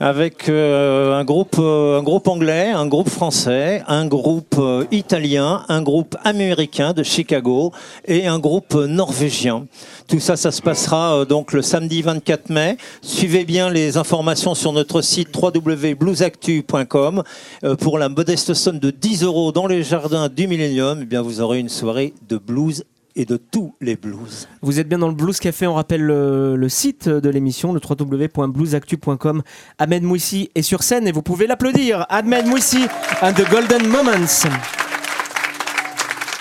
[0.00, 5.64] Avec euh, un, groupe, euh, un groupe anglais, un groupe français, un groupe euh, italien,
[5.68, 7.72] un groupe américain de Chicago
[8.06, 9.66] et un groupe norvégien.
[10.08, 12.78] Tout ça, ça se passera euh, donc le samedi 24 mai.
[13.02, 17.22] Suivez bien les informations sur notre site www.bluesactu.com.
[17.64, 21.20] Euh, pour la modeste somme de 10 euros dans les jardins du Millennium, eh bien,
[21.20, 22.84] vous aurez une soirée de blues
[23.18, 24.48] et de tous les blues.
[24.62, 27.80] Vous êtes bien dans le Blues Café, on rappelle le, le site de l'émission, le
[27.86, 29.42] www.bluesactu.com.
[29.78, 32.06] Ahmed Moussi est sur scène et vous pouvez l'applaudir.
[32.08, 32.86] Ahmed Moussi
[33.20, 34.46] and the Golden Moments.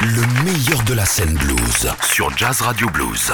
[0.02, 3.34] Le meilleur de la scène blues sur Jazz Radio Blues.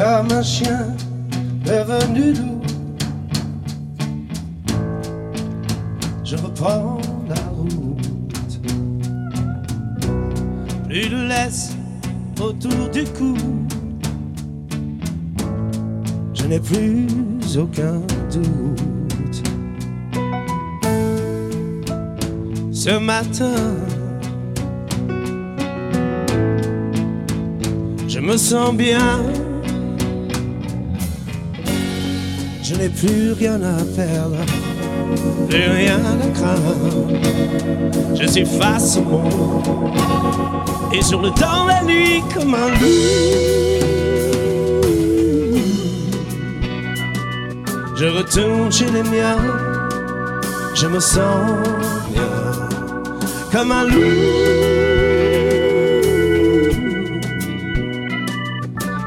[0.00, 0.86] Comme un chien
[1.62, 2.62] devenu loup.
[6.24, 8.60] Je reprends la route.
[10.88, 11.76] Plus de laisse
[12.40, 13.34] autour du cou.
[16.32, 17.06] Je n'ai plus
[17.58, 18.00] aucun
[18.32, 19.42] doute.
[22.72, 23.76] Ce matin,
[28.08, 29.20] je me sens bien.
[32.70, 34.36] Je n'ai plus rien à perdre,
[35.48, 36.76] plus rien à craindre.
[38.14, 39.98] Je suis face au monde
[40.92, 43.90] et sur le temps la nuit comme un loup.
[47.96, 49.38] Je retourne chez les miens,
[50.76, 51.50] je me sens
[52.12, 52.22] bien
[53.50, 54.70] comme un loup.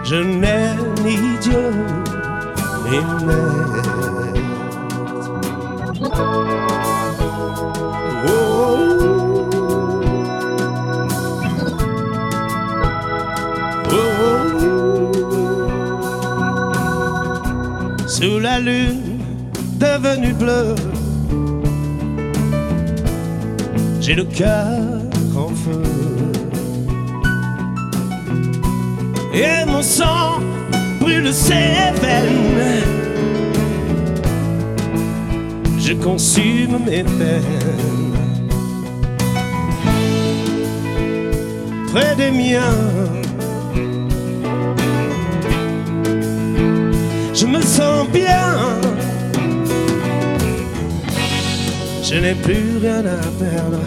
[0.04, 1.93] Je n'ai ni Dieu
[18.08, 19.20] Sous la lune
[19.80, 20.76] devenue bleue,
[24.00, 24.78] j'ai le cœur
[25.36, 25.82] en feu.
[29.34, 30.33] Et mon sang
[31.24, 32.84] brûle ses veines.
[35.80, 38.14] Je consume mes peines.
[41.94, 42.62] Près des miens.
[47.34, 48.80] Je me sens bien.
[52.04, 53.80] Je n'ai plus rien à perdre,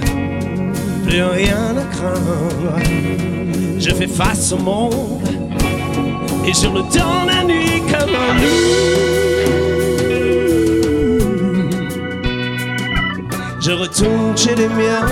[1.07, 2.77] plus rien à craindre.
[3.79, 5.36] Je fais face au monde
[6.47, 8.87] et le temps la nuit comme un loup.
[13.61, 15.09] Je retourne chez les miens,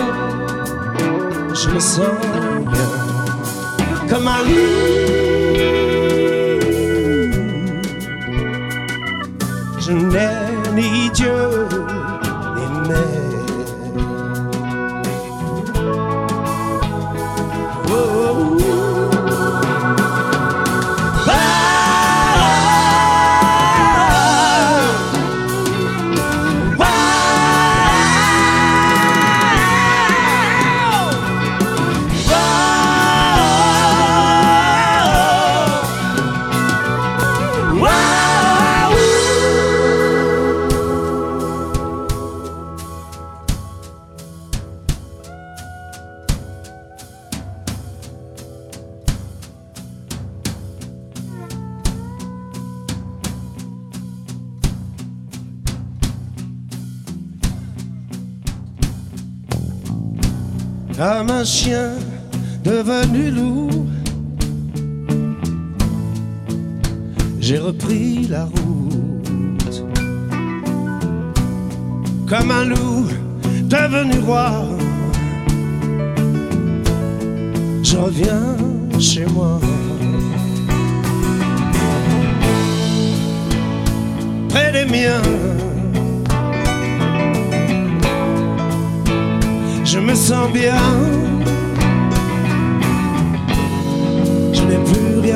[1.52, 2.06] je me sens
[2.70, 2.90] bien
[4.08, 4.94] comme un loup.
[9.80, 11.66] Je n'ai ni Dieu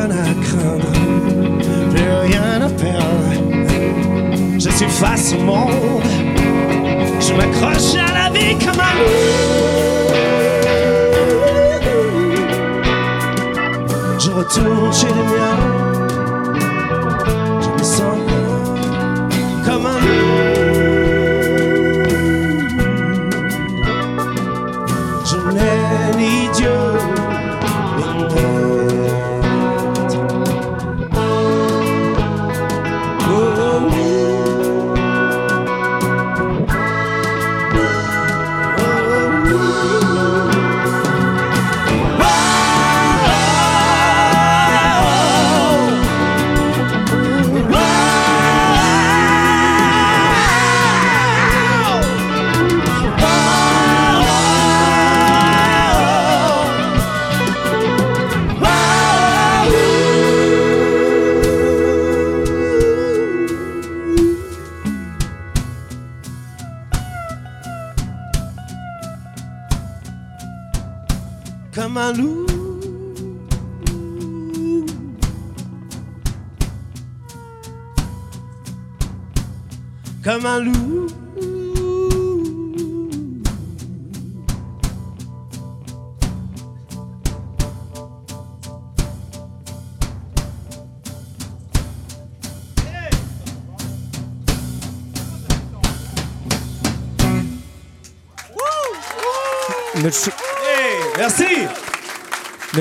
[0.08, 0.92] rien à craindre,
[1.90, 3.04] plus rien à perdre.
[4.58, 6.02] Je suis face au monde,
[7.20, 9.38] je m'accroche à la vie comme un loup.
[14.18, 15.87] Je retourne chez les miens,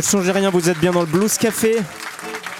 [0.09, 1.75] changez rien, vous êtes bien dans le Blues Café.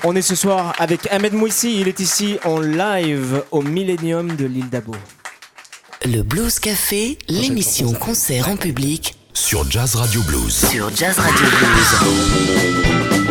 [0.04, 4.46] On est ce soir avec Ahmed Mouissi, il est ici en live au Millennium de
[4.46, 4.94] l'île d'Abo.
[6.06, 10.54] Le Blues Café, l'émission concert en public Sur Jazz Radio Blues.
[10.72, 13.28] sur Jazz Radio Blues.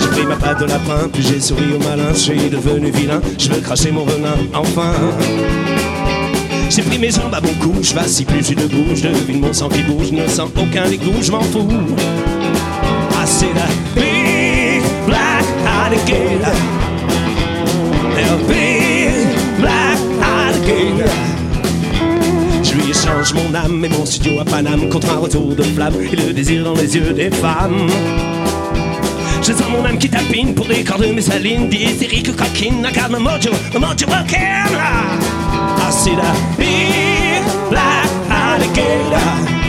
[0.00, 2.12] J'ai pris ma patte de lapin, puis j'ai souri au malin.
[2.12, 4.92] Je suis devenu vilain, je veux cracher mon venin, enfin.
[6.70, 9.40] J'ai pris mes jambes à bon coup, je vacille plus, je suis debout, je devine
[9.40, 11.68] mon sang qui bouge, ne sens aucun dégoût, je m'en fous.
[13.16, 15.44] Ah, c'est la big black
[15.84, 16.52] alligator.
[18.16, 19.26] La big
[19.60, 21.14] black alligator.
[22.62, 25.94] Je lui échange mon âme et mon studio à Paname contre un retour de flamme
[26.00, 27.88] et le désir dans les yeux des femmes.
[29.42, 32.86] Je sens mon âme qui tapine pour des cordes messalines, des hystériques coquines.
[32.86, 34.06] I mojo, my mojo.
[35.94, 39.63] I see the big black alligator.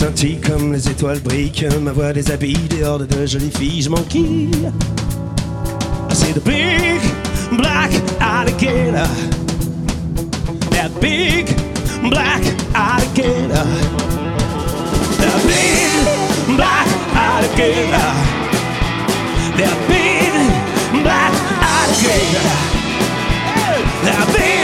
[0.00, 4.72] Scintille comme les étoiles briques, ma voix déshabille des hordes de jolies filles, je m'enquille.
[6.08, 7.02] I see the big
[7.52, 9.06] black alligator.
[10.70, 11.54] That big
[12.08, 12.42] black
[12.74, 13.66] alligator.
[15.20, 18.14] That big black alligator.
[19.58, 20.32] That big
[21.02, 22.48] black alligator.
[24.04, 24.59] That big,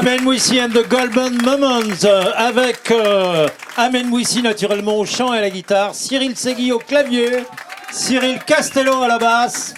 [0.00, 3.46] Amen Mouissi and the Golden Moments euh, avec euh,
[3.76, 7.44] Amen Mouissi naturellement au chant et à la guitare, Cyril Segui au clavier,
[7.92, 9.74] Cyril Castello à la basse,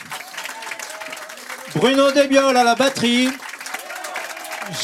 [1.74, 3.30] Bruno Desbiol à la batterie,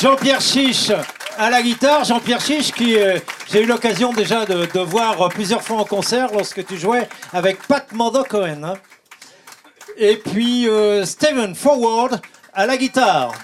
[0.01, 0.91] Jean-Pierre Chiche
[1.39, 2.03] à la guitare.
[2.03, 6.67] Jean-Pierre Chiche qui euh, j'ai eu l'occasion déjà de, voir plusieurs fois en concert lorsque
[6.67, 8.65] tu jouais avec Pat Mordocohen.
[8.65, 8.75] hein.
[9.97, 10.67] Et puis
[11.05, 12.21] Steven Forward
[12.53, 13.35] à la guitare.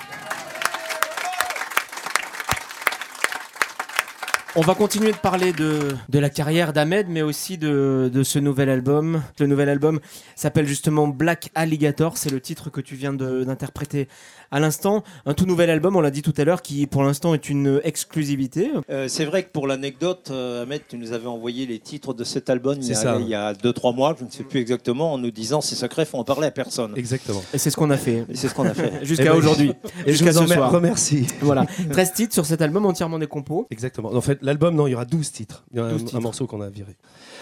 [4.57, 8.39] On va continuer de parler de, de la carrière d'Ahmed, mais aussi de, de ce
[8.39, 9.21] nouvel album.
[9.41, 9.99] Le nouvel album
[10.37, 12.17] s'appelle justement Black Alligator.
[12.17, 14.07] C'est le titre que tu viens d'interpréter
[14.55, 15.03] à l'instant.
[15.27, 17.81] Un tout nouvel album, on l'a dit tout à l'heure, qui pour l'instant est une
[17.85, 18.71] exclusivité.
[18.91, 22.23] Euh, c'est vrai que pour l'anecdote, euh, Ahmed, tu nous avais envoyé les titres de
[22.25, 25.13] cet album il y a- il y a 2-3 mois, je ne sais plus exactement,
[25.13, 26.93] en nous disant c'est secret, faut en parler à personne.
[26.97, 27.43] Exactement.
[27.53, 28.25] Et c'est ce qu'on a fait.
[28.29, 28.93] Et c'est ce qu'on a fait.
[29.03, 29.73] Eh Jusqu'à ben, aujourd'hui.
[30.07, 30.71] Et je Jusqu'à vous en ce soir.
[30.71, 31.27] remercie.
[31.41, 31.67] Voilà.
[31.91, 33.67] 13 titres sur cet album entièrement des compos.
[33.71, 34.13] Exactement.
[34.15, 35.65] En fait, l'album, non, il y aura 12 titres.
[35.73, 36.21] Il y a un, 12 un titres.
[36.21, 36.95] morceau qu'on a viré.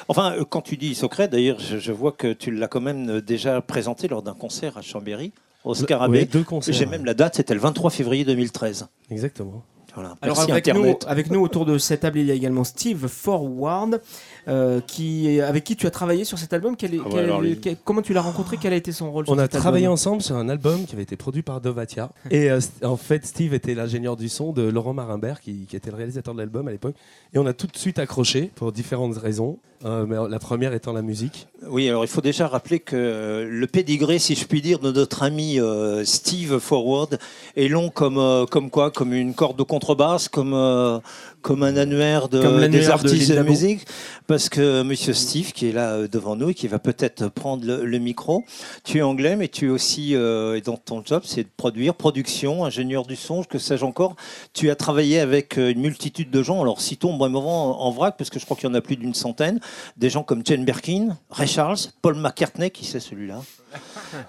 [0.09, 3.21] Enfin, euh, quand tu dis secret, d'ailleurs, je, je vois que tu l'as quand même
[3.21, 5.33] déjà présenté lors d'un concert à Chambéry,
[5.65, 6.21] au Scarabée.
[6.21, 6.75] Oui, deux concerts.
[6.75, 8.87] J'ai même la date, c'était le 23 février 2013.
[9.11, 9.63] Exactement.
[9.95, 10.17] Voilà.
[10.23, 11.05] Alors Merci avec nous, Internet.
[11.07, 14.01] avec nous autour de cette table, il y a également Steve Forward,
[14.49, 16.77] euh, qui, avec qui tu as travaillé sur cet album.
[16.79, 17.59] Quel est- Ah ouais, quel- alors lui.
[17.61, 18.57] quel- comment tu l'as rencontré?
[18.59, 20.87] Quel a été son rôle sur On a cet travaillé album ensemble sur un album
[20.87, 22.11] qui avait été produit par Dovatia.
[22.31, 25.91] Et euh, en fait, Steve était l'ingénieur du son de Laurent Marimbert, qui, qui était
[25.91, 26.95] le réalisateur de l'album à l'époque.
[27.35, 29.59] Et on a tout de suite accroché pour différentes raisons.
[29.85, 31.49] Euh, la première étant la musique.
[31.69, 34.91] Oui, alors il faut déjà rappeler que euh, le pédigré, si je puis dire, de
[34.91, 37.19] notre ami euh, Steve Forward
[37.57, 38.91] est long comme, euh, comme quoi?
[38.91, 40.99] Comme une corde de contrebasse, comme, euh,
[41.41, 43.87] comme un annuaire de, Comme des de artistes de, la musique.
[44.27, 47.85] Parce que Monsieur Steve, qui est là devant nous et qui va peut-être prendre le,
[47.85, 48.45] le micro,
[48.85, 51.95] tu es anglais, mais tu es aussi, euh, et dans ton job, c'est de produire,
[51.95, 54.17] production, ingénieur du son, que sais-je encore.
[54.53, 58.39] Tu as travaillé avec une multitude de gens, alors citons vraiment en vrac, parce que
[58.39, 59.61] je crois qu'il y en a plus d'une centaine,
[59.97, 63.41] des gens comme Jane Birkin, Ray Charles, Paul McCartney, qui c'est celui-là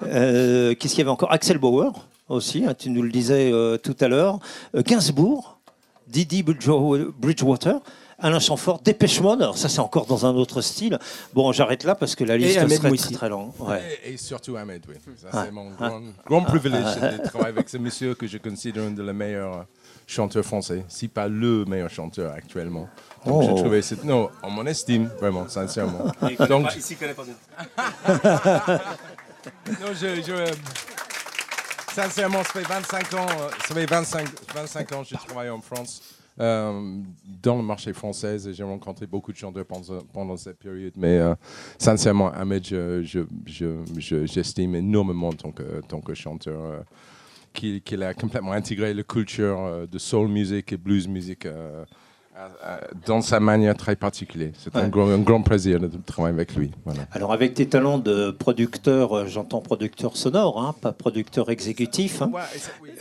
[0.03, 1.91] Euh, Qu'est-ce qu'il y avait encore Axel Bauer
[2.29, 4.39] aussi, hein, tu nous le disais euh, tout à l'heure,
[4.75, 5.59] Euh, Gainsbourg,
[6.07, 7.79] Didi Bridgewa- Bridgewater.
[8.19, 10.97] Alain Chamfort, Dépêche Mode, alors ça c'est encore dans un autre style.
[11.33, 13.51] Bon, j'arrête là parce que la liste Ahmed serait très, très longue.
[13.59, 13.81] Ouais.
[14.05, 14.95] Et, et surtout Ahmed, oui.
[15.17, 15.43] Ça, Ah.
[15.45, 15.89] c'est mon Ah.
[15.89, 17.09] grand, grand privilège Ah.
[17.09, 19.65] de travailler avec ce monsieur que je considère un des meilleurs
[20.07, 22.87] chanteurs français, si pas le meilleur chanteur actuellement.
[23.25, 23.43] Donc, Oh.
[23.47, 24.03] j'ai trouvé cette...
[24.03, 26.05] Non, en mon estime, vraiment, sincèrement.
[26.49, 26.63] Donc,
[29.81, 30.21] non, je...
[30.21, 30.45] je, euh,
[31.93, 35.61] sincèrement, ça fait 25 ans, euh, ça fait 25, 25 ans que je travaille en
[35.61, 36.01] France.
[36.39, 36.97] euh,
[37.43, 40.93] dans le marché français, et j'ai rencontré beaucoup de chanteurs pendant, pendant cette période.
[40.97, 41.35] Mais euh,
[41.77, 46.59] sincèrement, Ahmed, je- je- je- je- j'estime énormément en tant que, en tant que chanteur
[46.59, 46.79] euh,
[47.53, 51.85] qu'il qu'il a complètement intégré la culture euh, de soul music et blues music euh,
[53.05, 54.51] dans sa manière très particulière.
[54.57, 54.89] C'est un, Ouais.
[54.89, 56.71] grand, un grand plaisir de travailler avec lui.
[56.85, 57.01] Voilà.
[57.11, 62.21] Alors avec tes talents de producteur, euh, j'entends producteur sonore, hein, pas producteur exécutif.
[62.21, 62.31] hein,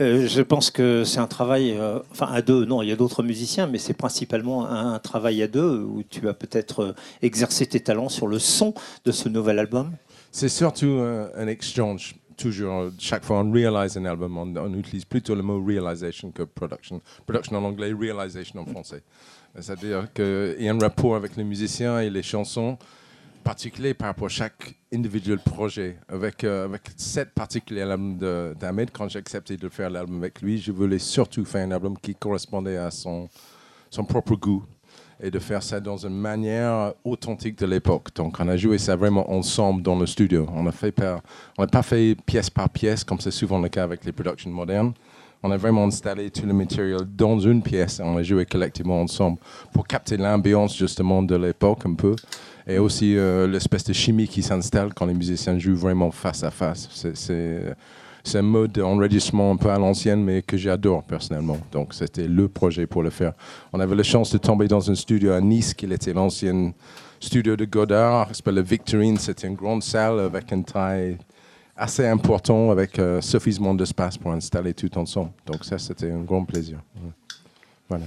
[0.01, 2.97] euh, je pense que c'est un travail, euh, enfin à deux, non, il y a
[2.97, 6.95] d'autres musiciens, mais c'est principalement un, un travail à deux où tu as peut-être euh,
[7.23, 8.75] exercé tes talents sur le son
[9.05, 9.93] de ce nouvel album.
[10.31, 12.15] C'est surtout euh, un exchange.
[12.37, 17.01] Toujours, chaque fois on réalise un album, on, utilise plutôt le mot realization que production.
[17.27, 19.03] Production en anglais, realization en français.
[19.59, 22.79] C'est-à-dire qu'il y a un rapport avec les musiciens et les chansons
[23.43, 25.99] particulier par rapport à chaque individuel projet.
[26.09, 28.17] Avec, euh, avec cette particulière album
[28.59, 31.99] d'Ahmed, quand j'ai accepté de faire l'album avec lui, je voulais surtout faire un album
[31.99, 33.29] qui correspondait à son,
[33.91, 34.65] son propre goût
[35.23, 38.09] et de faire ça dans une manière authentique de l'époque.
[38.17, 40.47] Donc on a joué ça vraiment ensemble dans le studio.
[40.53, 44.51] On n'a pas fait pièce par pièce comme c'est souvent le cas avec les productions
[44.51, 44.93] modernes.
[45.45, 49.39] On a vraiment installé tout le matériel dans une pièce on a joué collectivement ensemble
[49.73, 52.15] pour capter l'ambiance justement de l'époque un peu
[52.67, 56.51] et aussi euh, l'espèce de chimie qui s'installe quand les musiciens jouent vraiment face à
[56.53, 56.89] face.
[57.15, 57.75] C'est-
[58.25, 61.59] C'est un mode d'enregistrement un peu à l'ancienne, mais que j'adore personnellement.
[61.73, 63.33] Donc c'était le projet pour le faire.
[63.73, 66.73] On avait la chance de tomber dans un studio à Nice, qui était l'ancien
[67.19, 69.17] studio de Godard, qui s'appelle le Victorine.
[69.17, 71.19] C'était une grande salle avec une taille
[71.77, 75.31] assez important, avec euh, suffisamment d'espace pour installer tout ensemble.
[75.47, 76.79] Donc ça, c'était un grand plaisir.
[77.89, 78.05] Voilà.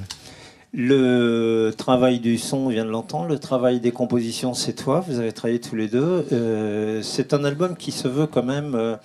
[0.77, 3.29] Le travail du son, on vient de l'entendre.
[3.29, 4.99] Le travail des compositions, c'est toi.
[4.99, 6.25] Vous avez travaillé tous les deux.
[6.33, 8.97] Euh, c'est un album qui se veut quand même euh,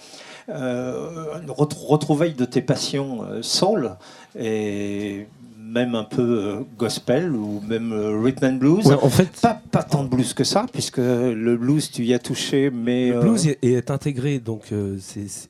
[0.51, 3.93] une ret- retrouvaille de tes passions euh, soul
[4.39, 5.27] et
[5.59, 8.87] même un peu euh, gospel ou même euh, rhythm and blues.
[8.87, 12.13] Ouais, en fait, Pas, pas tant de blues que ça, puisque le blues, tu y
[12.13, 13.11] as touché, mais...
[13.11, 14.99] le euh, blues est, est intégré, donc euh,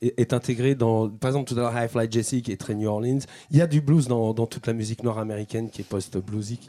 [0.01, 2.87] est intégré dans, par exemple, tout à l'heure High Fly Jesse qui est très New
[2.87, 3.19] Orleans.
[3.49, 6.59] Il y a du blues dans, dans toute la musique nord-américaine qui est post-bluesy.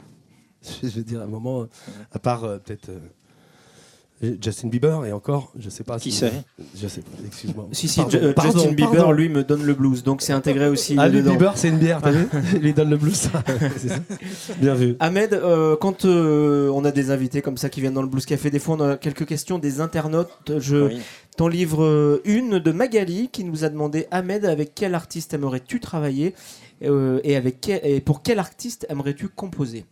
[0.81, 1.65] Je veux dire, à un moment,
[2.11, 2.97] à part euh, peut-être euh,
[4.41, 5.99] Justin Bieber et encore, je sais pas.
[5.99, 6.31] Qui si- c'est
[6.75, 7.09] Je sais pas.
[7.25, 7.67] Excuse-moi.
[7.71, 9.11] Si, si, Pardon, euh, pardon, Justin Bieber, pardon.
[9.11, 11.31] lui, me donne le blues, donc c'est intégré aussi Ah, lui, dedans.
[11.31, 13.29] Bieber, c'est une bière, t'as vu Il lui donne le blues.
[13.77, 13.99] C'est ça.
[14.59, 14.95] Bien vu.
[14.99, 18.25] Ahmed, euh, quand euh, on a des invités comme ça qui viennent dans le Blues
[18.25, 20.29] Café, des fois on a quelques questions des internautes.
[20.59, 20.97] Je oui.
[21.37, 26.33] t'en livre une de Magali qui nous a demandé Ahmed, avec quel artiste aimerais-tu travailler
[26.83, 29.85] euh, et, avec quel- et pour quel artiste aimerais-tu composer?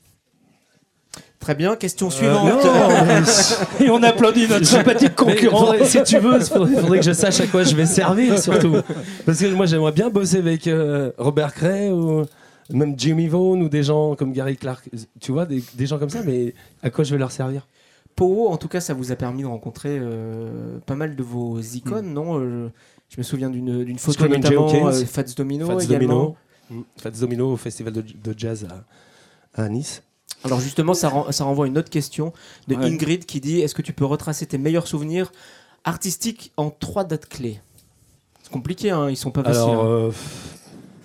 [1.41, 2.63] Très bien, question suivante.
[2.63, 3.25] Euh, non,
[3.85, 5.65] Et on applaudit notre sympathique concurrent.
[5.65, 8.37] faudrait- si tu veux, il faudrait, faudrait que je sache à quoi je vais servir
[8.39, 8.75] surtout.
[9.25, 12.25] Parce que moi j'aimerais bien bosser avec euh, Robert Cray ou
[12.71, 14.87] même Jimmy Vaughan ou des gens comme Gary Clark.
[15.19, 17.67] Tu vois, des, des gens comme ça, mais à quoi je vais leur servir?
[18.15, 21.59] Poho, en tout cas, ça vous a permis de rencontrer euh, pas mal de vos
[21.59, 22.69] icônes, non Euh,
[23.09, 26.07] Je me souviens d'une photo notamment euh, Fats Domino Fats également.
[26.13, 26.35] Domino.
[26.69, 26.81] Mm.
[27.01, 28.67] Fats Domino au festival de, de jazz
[29.55, 30.03] à, à Nice.
[30.43, 32.33] Alors justement, ça, ren- ça renvoie à une autre question
[32.67, 32.85] de Ouais.
[32.85, 35.31] Ingrid qui dit Est-ce que tu peux retracer tes meilleurs souvenirs
[35.83, 37.59] artistiques en trois dates clés?
[38.43, 39.61] C'est compliqué, hein, ils sont pas faciles.
[39.61, 39.87] Alors, hein.
[39.87, 40.11] euh,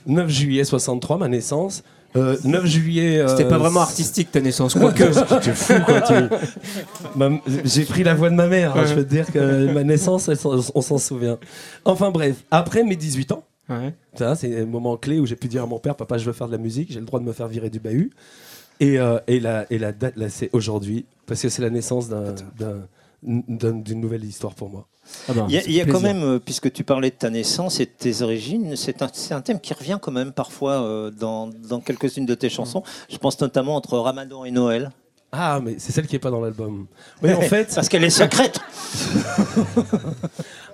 [0.07, 1.83] 9 juillet 63, ma naissance.
[2.17, 3.19] Euh, 9 juillet.
[3.19, 5.03] euh, C'était pas vraiment artistique ta naissance, quoique.
[5.43, 6.01] Tu es fou quoi.
[6.01, 6.15] tu-
[7.65, 8.77] J'ai pris la voix de ma mère.
[8.77, 10.39] hein, je peux te dire que ma naissance, elle
[10.75, 11.39] on s'en souvient.
[11.85, 13.93] Enfin bref, après mes 18 ans, Ouais.
[14.37, 16.47] c'est un moment clé où j'ai pu dire à mon père, papa, je veux faire
[16.47, 18.13] de la musique, j'ai le droit de me faire virer du bahut.
[18.81, 22.09] Et, euh, et, la, et la date, là, c'est aujourd'hui, parce que c'est la naissance
[22.09, 22.87] d'un- d'un-
[23.23, 24.87] d'un- d'une nouvelle histoire pour moi.
[25.29, 27.11] Ah ben, Il y a, c'est il y a quand même, euh, puisque tu parlais
[27.11, 30.13] de ta naissance et de tes origines, c'est un, c'est un thème qui revient quand
[30.13, 32.83] même parfois euh, dans, dans quelques-unes de tes chansons.
[33.09, 34.91] Je pense notamment entre Ramadan et Noël.
[35.33, 36.87] Ah, mais c'est celle qui est pas dans l'album.
[37.23, 38.61] Oui, en fait, Parce qu'elle est secrète.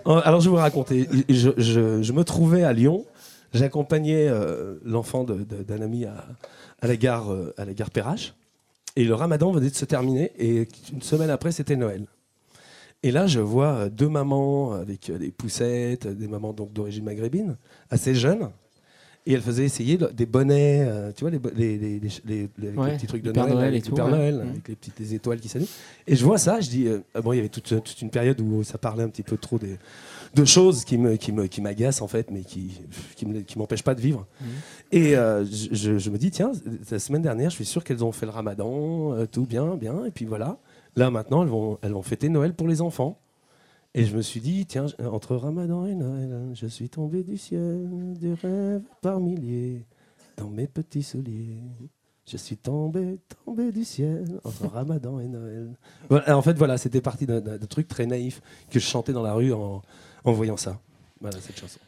[0.05, 1.09] Alors je vais vous raconter.
[1.29, 3.05] Je, je- je me trouvais à Lyon.
[3.53, 6.27] J'accompagnais euh, l'enfant d'un ami à,
[6.81, 8.35] à la gare euh, à la gare Perrache.
[8.97, 10.33] Et le Ramadan venait de se terminer.
[10.39, 12.07] Et une semaine après, c'était Noël.
[13.03, 17.05] Et là, je vois euh, deux mamans avec euh, des poussettes, des mamans donc d'origine
[17.05, 17.57] maghrébine,
[17.91, 18.51] assez jeunes.
[19.25, 23.53] Et elles faisaient essayer des bonnets, euh, tu vois, les, Ouais, petits trucs de Noël,
[23.53, 24.11] Noël avec et du tout, Père ouais.
[24.11, 25.71] Noël, avec les petites les étoiles qui s'allument.
[26.09, 28.11] Et je vois ça, je dis, euh, ah bon, il y avait toute, toute une
[28.11, 29.79] période où ça parlait un petit peu trop des,
[30.35, 32.81] de choses qui me qui me qui m'agacent en fait, mais qui
[33.17, 34.27] qui me- qui m'empêchent pas de vivre.
[34.91, 36.53] Et euh, je, me dis tiens,
[36.91, 40.05] la semaine dernière, je suis sûr qu'elles ont fait le Ramadan, euh, tout bien, bien,
[40.05, 40.59] et puis voilà.
[40.97, 43.19] Là maintenant, elles vont elles vont fêter Noël pour les enfants.
[43.95, 48.15] Et je me suis dit tiens, entre Ramadan et Noël, je suis tombé du ciel,
[48.19, 49.85] du rêve par milliers,
[50.39, 51.59] dans mes petits souliers.
[52.27, 55.73] Je suis tombé, tombé du ciel entre Ramadan et Noël.
[56.09, 59.35] Voilà, en fait, voilà, c'était parti d'un truc très naïf que je chantais dans la
[59.35, 59.83] rue en,
[60.25, 60.79] en voyant ça.
[61.21, 61.79] Voilà cette chanson.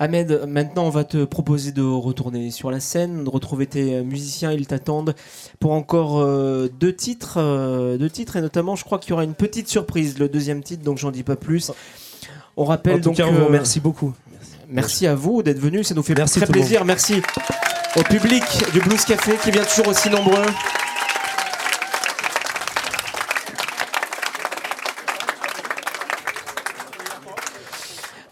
[0.00, 4.50] Ahmed, maintenant on va te proposer de retourner sur la scène, de retrouver tes musiciens,
[4.50, 5.14] ils t'attendent
[5.60, 9.22] pour encore euh, deux titres, euh, deux titres et notamment je crois qu'il y aura
[9.22, 11.70] une petite surprise, le deuxième titre, donc j'en dis pas plus.
[12.56, 13.16] On rappelle En tout donc.
[13.16, 14.12] cas, on vous euh, remercie beaucoup.
[14.68, 16.84] Merci à vous d'être venus, ça nous fait Merci très plaisir.
[16.84, 17.22] Merci
[17.96, 18.42] au public
[18.72, 20.46] du Blues Café qui vient toujours aussi nombreux.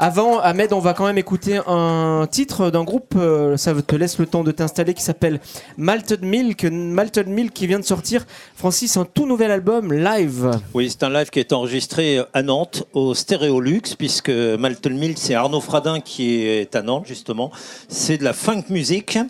[0.05, 4.19] Avant, Ahmed, on va quand même écouter un titre d'un groupe, euh, ça te laisse
[4.19, 5.39] le temps de t'installer, qui s'appelle
[5.77, 6.65] Malted Milk.
[6.65, 8.27] Malted Milk qui vient de sortir,
[8.57, 10.59] Francis, un tout nouvel album live.
[10.75, 15.35] Oui, c'est un live qui est enregistré à Nantes au Stéréolux, puisque Malton Mill, c'est
[15.35, 17.53] Arnaud Fradin qui est à Nantes, justement.
[17.87, 19.21] C'est de la funk music.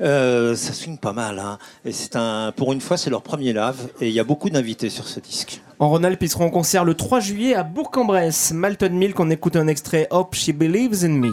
[0.00, 1.38] Euh, ça swing pas mal.
[1.38, 1.58] Hein.
[1.84, 3.88] Et c'est un, pour une fois, c'est leur premier live.
[4.00, 5.60] Et il y a beaucoup d'invités sur ce disque.
[5.78, 8.52] En Rhône-Alpes, ils seront en concert le 3 juillet à Bourg-en-Bresse.
[8.52, 11.32] Malton Milk, on écoute un extrait Hope She Believes in Me.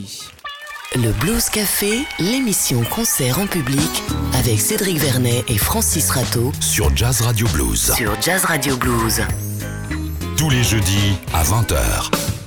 [0.95, 4.03] Le Blues Café, l'émission concert en public
[4.38, 7.93] avec Cédric Vernet et Francis Rateau Sur Jazz Radio Blues.
[7.95, 9.22] sur Jazz Radio Blues.
[10.36, 12.41] Tous les jeudis à 20h.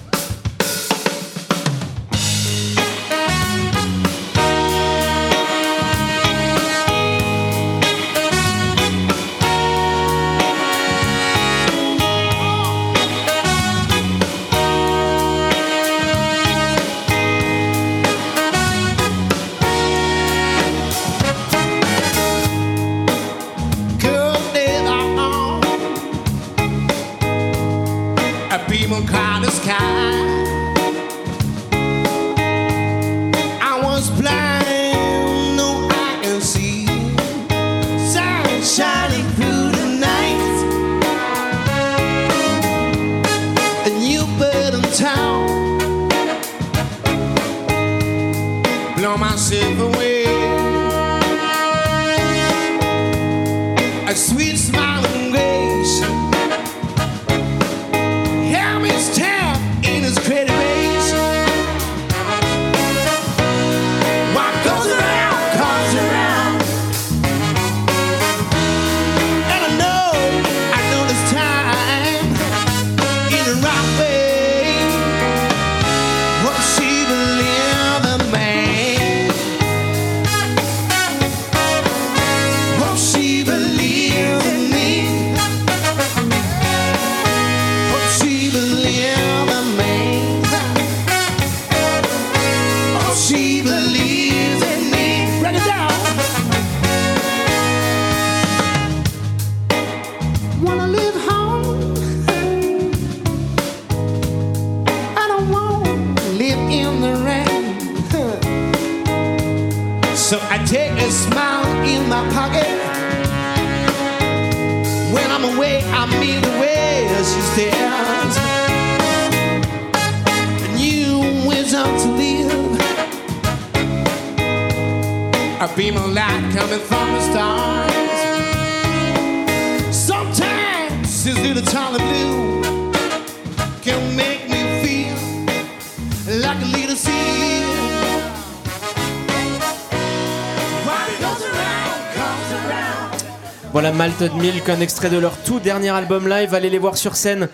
[144.66, 146.54] Un extrait de leur tout dernier album live.
[146.54, 147.48] Allez les voir sur scène.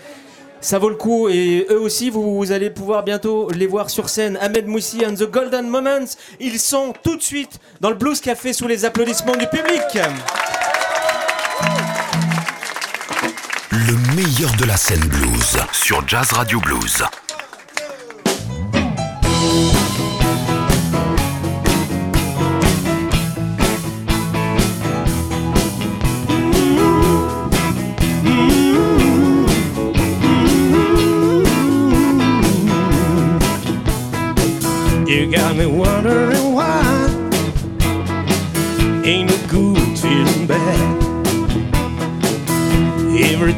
[0.61, 4.07] Ça vaut le coup et eux aussi, vous, vous allez pouvoir bientôt les voir sur
[4.07, 4.37] scène.
[4.39, 8.53] Ahmed Moussi and the Golden Moments, ils sont tout de suite dans le Blues Café
[8.53, 9.81] sous les applaudissements du public.
[13.71, 17.03] Le meilleur de la scène blues sur Jazz Radio Blues.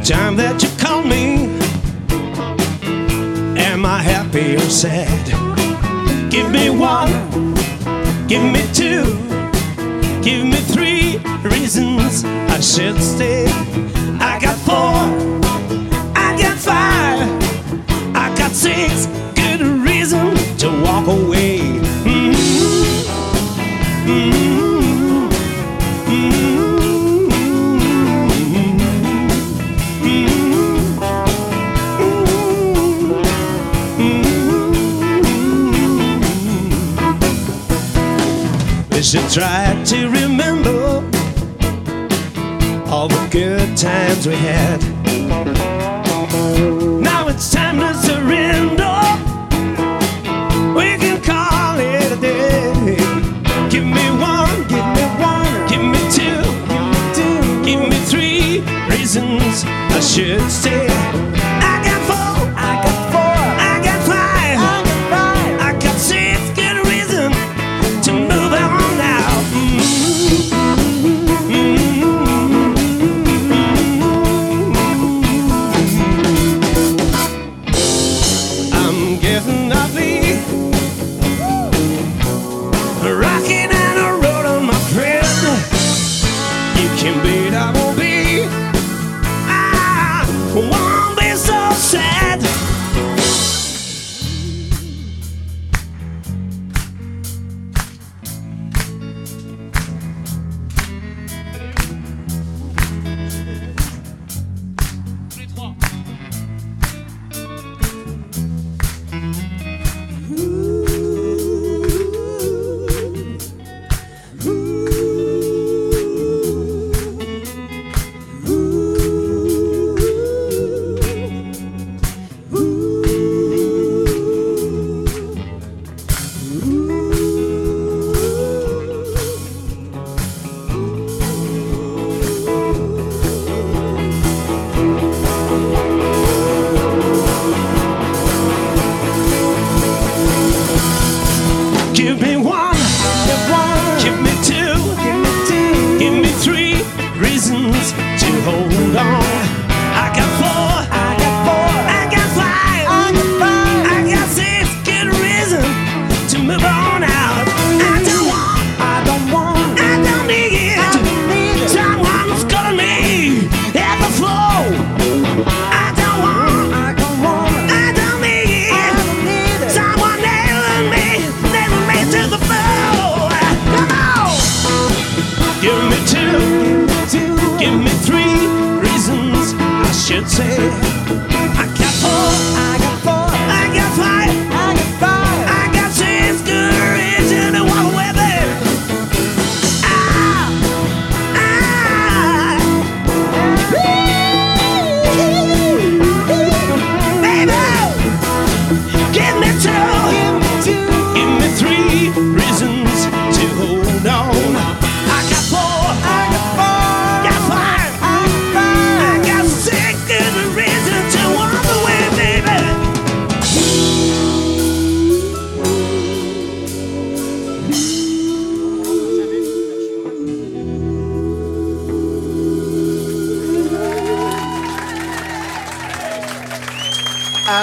[0.03, 1.45] Time that you call me,
[3.57, 5.25] am I happy or sad?
[6.29, 7.09] Give me one,
[8.27, 9.05] give me two,
[10.21, 13.45] give me three reasons I should stay.
[14.19, 14.99] I got four,
[16.15, 19.07] I got five, I got six
[39.33, 41.03] Try to remember
[42.85, 44.79] all the good times we had.
[47.01, 48.93] Now it's time to surrender.
[50.77, 52.95] We can call it a day.
[53.71, 56.43] Give me one, give me one, give me two,
[57.65, 61.12] give me three reasons I should stay.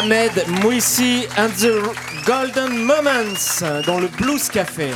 [0.01, 0.33] Ahmed
[0.63, 1.95] Mouissi and the
[2.25, 4.93] Golden Moments dans le Blues Café.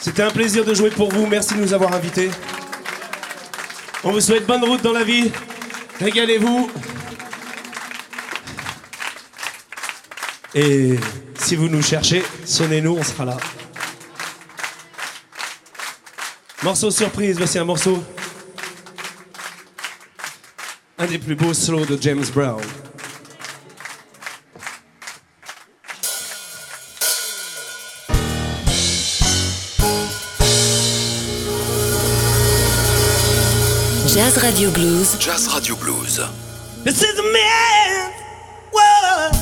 [0.00, 1.28] C'était un plaisir de jouer pour vous.
[1.28, 2.32] Merci de nous avoir invités.
[4.02, 5.30] On vous souhaite bonne route dans la vie.
[6.00, 6.72] Régalez-vous.
[10.56, 10.98] Et
[11.38, 13.36] si vous nous cherchez, sonnez-nous, on sera là.
[16.64, 18.02] Morceau surprise, voici un morceau.
[21.04, 22.62] Un des plus beaux slows de James Brown.
[34.06, 35.18] Jazz Radio Blues.
[35.20, 36.22] Jazz Radio Blues.
[36.84, 38.14] This is a man's
[38.72, 39.34] world.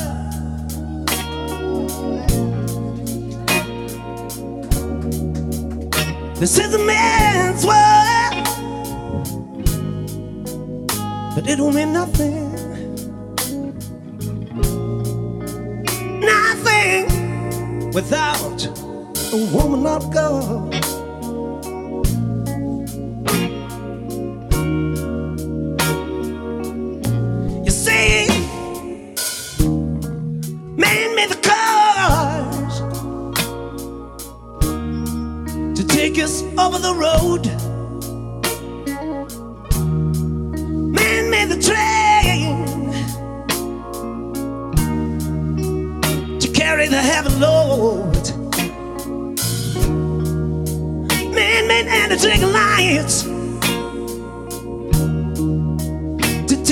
[6.41, 8.02] This is a man's world.
[11.43, 12.53] But it don't mean nothing.
[16.21, 18.65] Nothing without
[19.33, 20.92] a woman of God.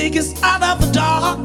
[0.01, 1.37] Take us out of the dark.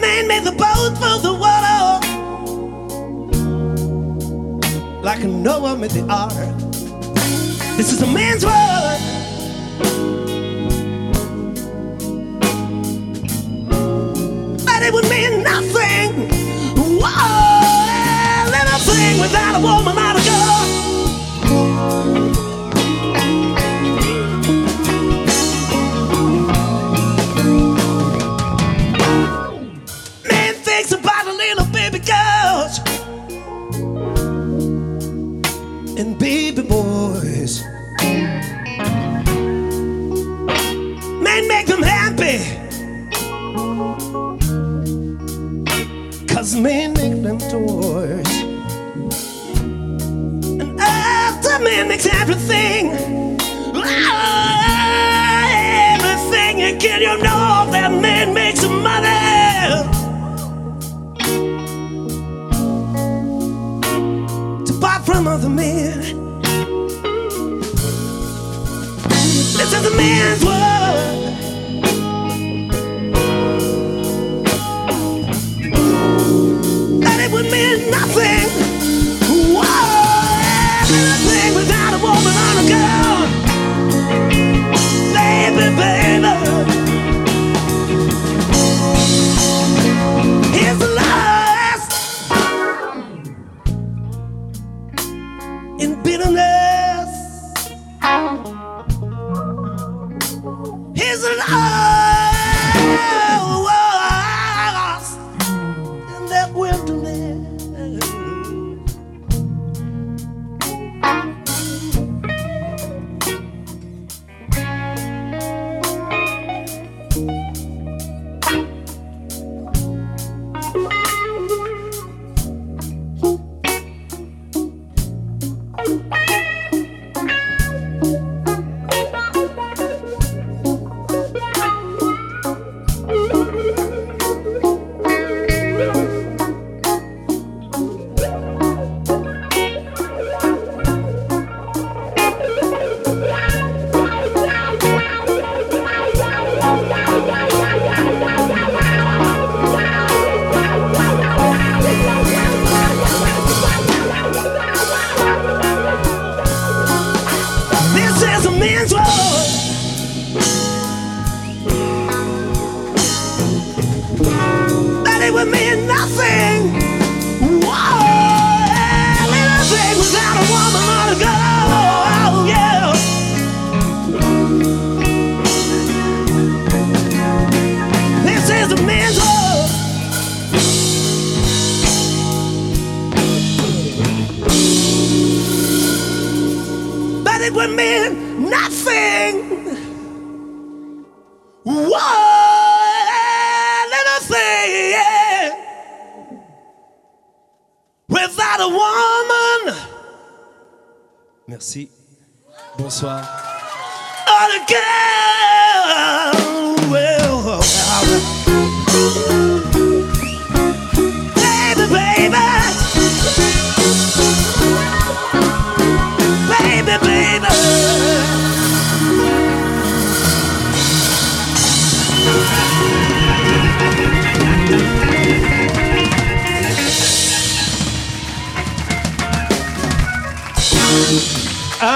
[0.00, 2.00] Man made the boat for the water,
[5.02, 6.32] like Noah made the ark.
[7.76, 9.00] This is a man's world.
[14.64, 16.30] But it would mean nothing.
[17.02, 20.64] Whoa, little thing without a woman or a girl.
[52.02, 52.86] Makes everything.
[55.92, 59.08] Everything you get, you know that man makes money.
[64.64, 66.00] to buy from other men.
[69.58, 70.69] This is a man's world.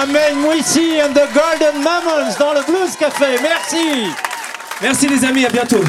[0.04, 3.38] Amen Mouissi and the Golden Mammons dans le Blues Café.
[3.40, 4.10] Merci.
[4.82, 5.82] Merci les amis, à bientôt.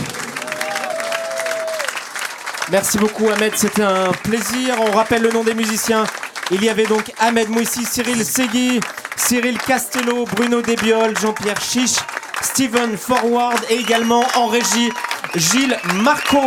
[2.71, 4.75] Merci beaucoup Ahmed, c'était un plaisir.
[4.79, 6.05] On rappelle le nom des musiciens.
[6.49, 8.79] Il y avait donc Ahmed Mouissi, Cyril Segui,
[9.17, 11.97] Cyril Castello, Bruno Desbiol, Jean-Pierre Chiche,
[12.41, 14.93] Steven Forward et également en régie
[15.35, 16.39] Gilles Marco.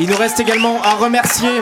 [0.00, 1.60] Il nous reste également à remercier.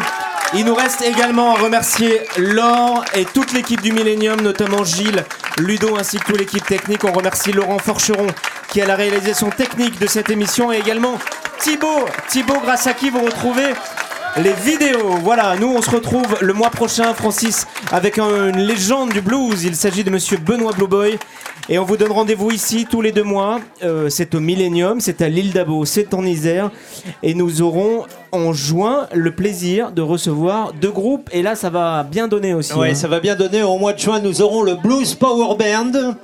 [0.55, 5.25] Il nous reste également à remercier Laure et toute l'équipe du Millennium, notamment Gilles,
[5.59, 7.05] Ludo ainsi que toute l'équipe technique.
[7.05, 8.27] On remercie Laurent Forcheron
[8.69, 11.19] qui a la réalisation technique de cette émission et également
[11.61, 12.05] Thibaut.
[12.29, 13.73] Thibaut, grâce à qui vous retrouvez?
[14.43, 15.17] Les vidéos.
[15.23, 19.65] Voilà, nous on se retrouve le mois prochain, Francis, avec un- une légende du blues.
[19.65, 21.19] Il s'agit de monsieur Benoît Blueboy.
[21.69, 23.59] Et on vous donne rendez-vous ici tous les deux mois.
[23.83, 26.71] Euh, c'est au Millennium, c'est à l'île d'Abo, c'est en Isère.
[27.25, 31.29] Et nous aurons en juin le plaisir de recevoir deux groupes.
[31.33, 32.73] Et là, ça va bien donner aussi.
[32.77, 32.95] Oui, hein.
[32.95, 33.63] ça va bien donner.
[33.65, 36.15] Au mois de juin, nous aurons le Blues Power Band,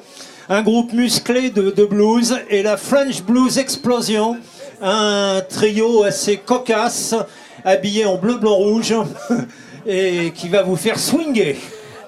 [0.48, 4.36] un groupe musclé de, de blues, et la French Blues Explosion,
[4.80, 7.16] un trio assez cocasse,
[7.64, 8.94] habillé en bleu, blanc, rouge,
[9.86, 11.58] et qui va vous faire swinger.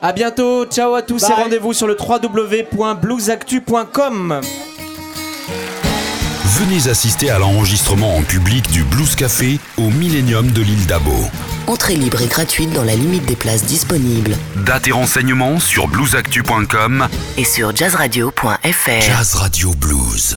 [0.03, 4.41] À bientôt, ciao à tous et rendez-vous sur le www.bluesactu.com.
[6.45, 11.11] Venez assister à l'enregistrement en public du Blues Café au Millennium de l'île d'Abo.
[11.67, 14.37] Entrée libre et gratuite dans la limite des places disponibles.
[14.65, 17.09] Date et renseignements sur bluesactu.com.
[17.39, 19.01] Et sur jazzradio.fr.
[19.01, 20.33] Jazz Radio Blues.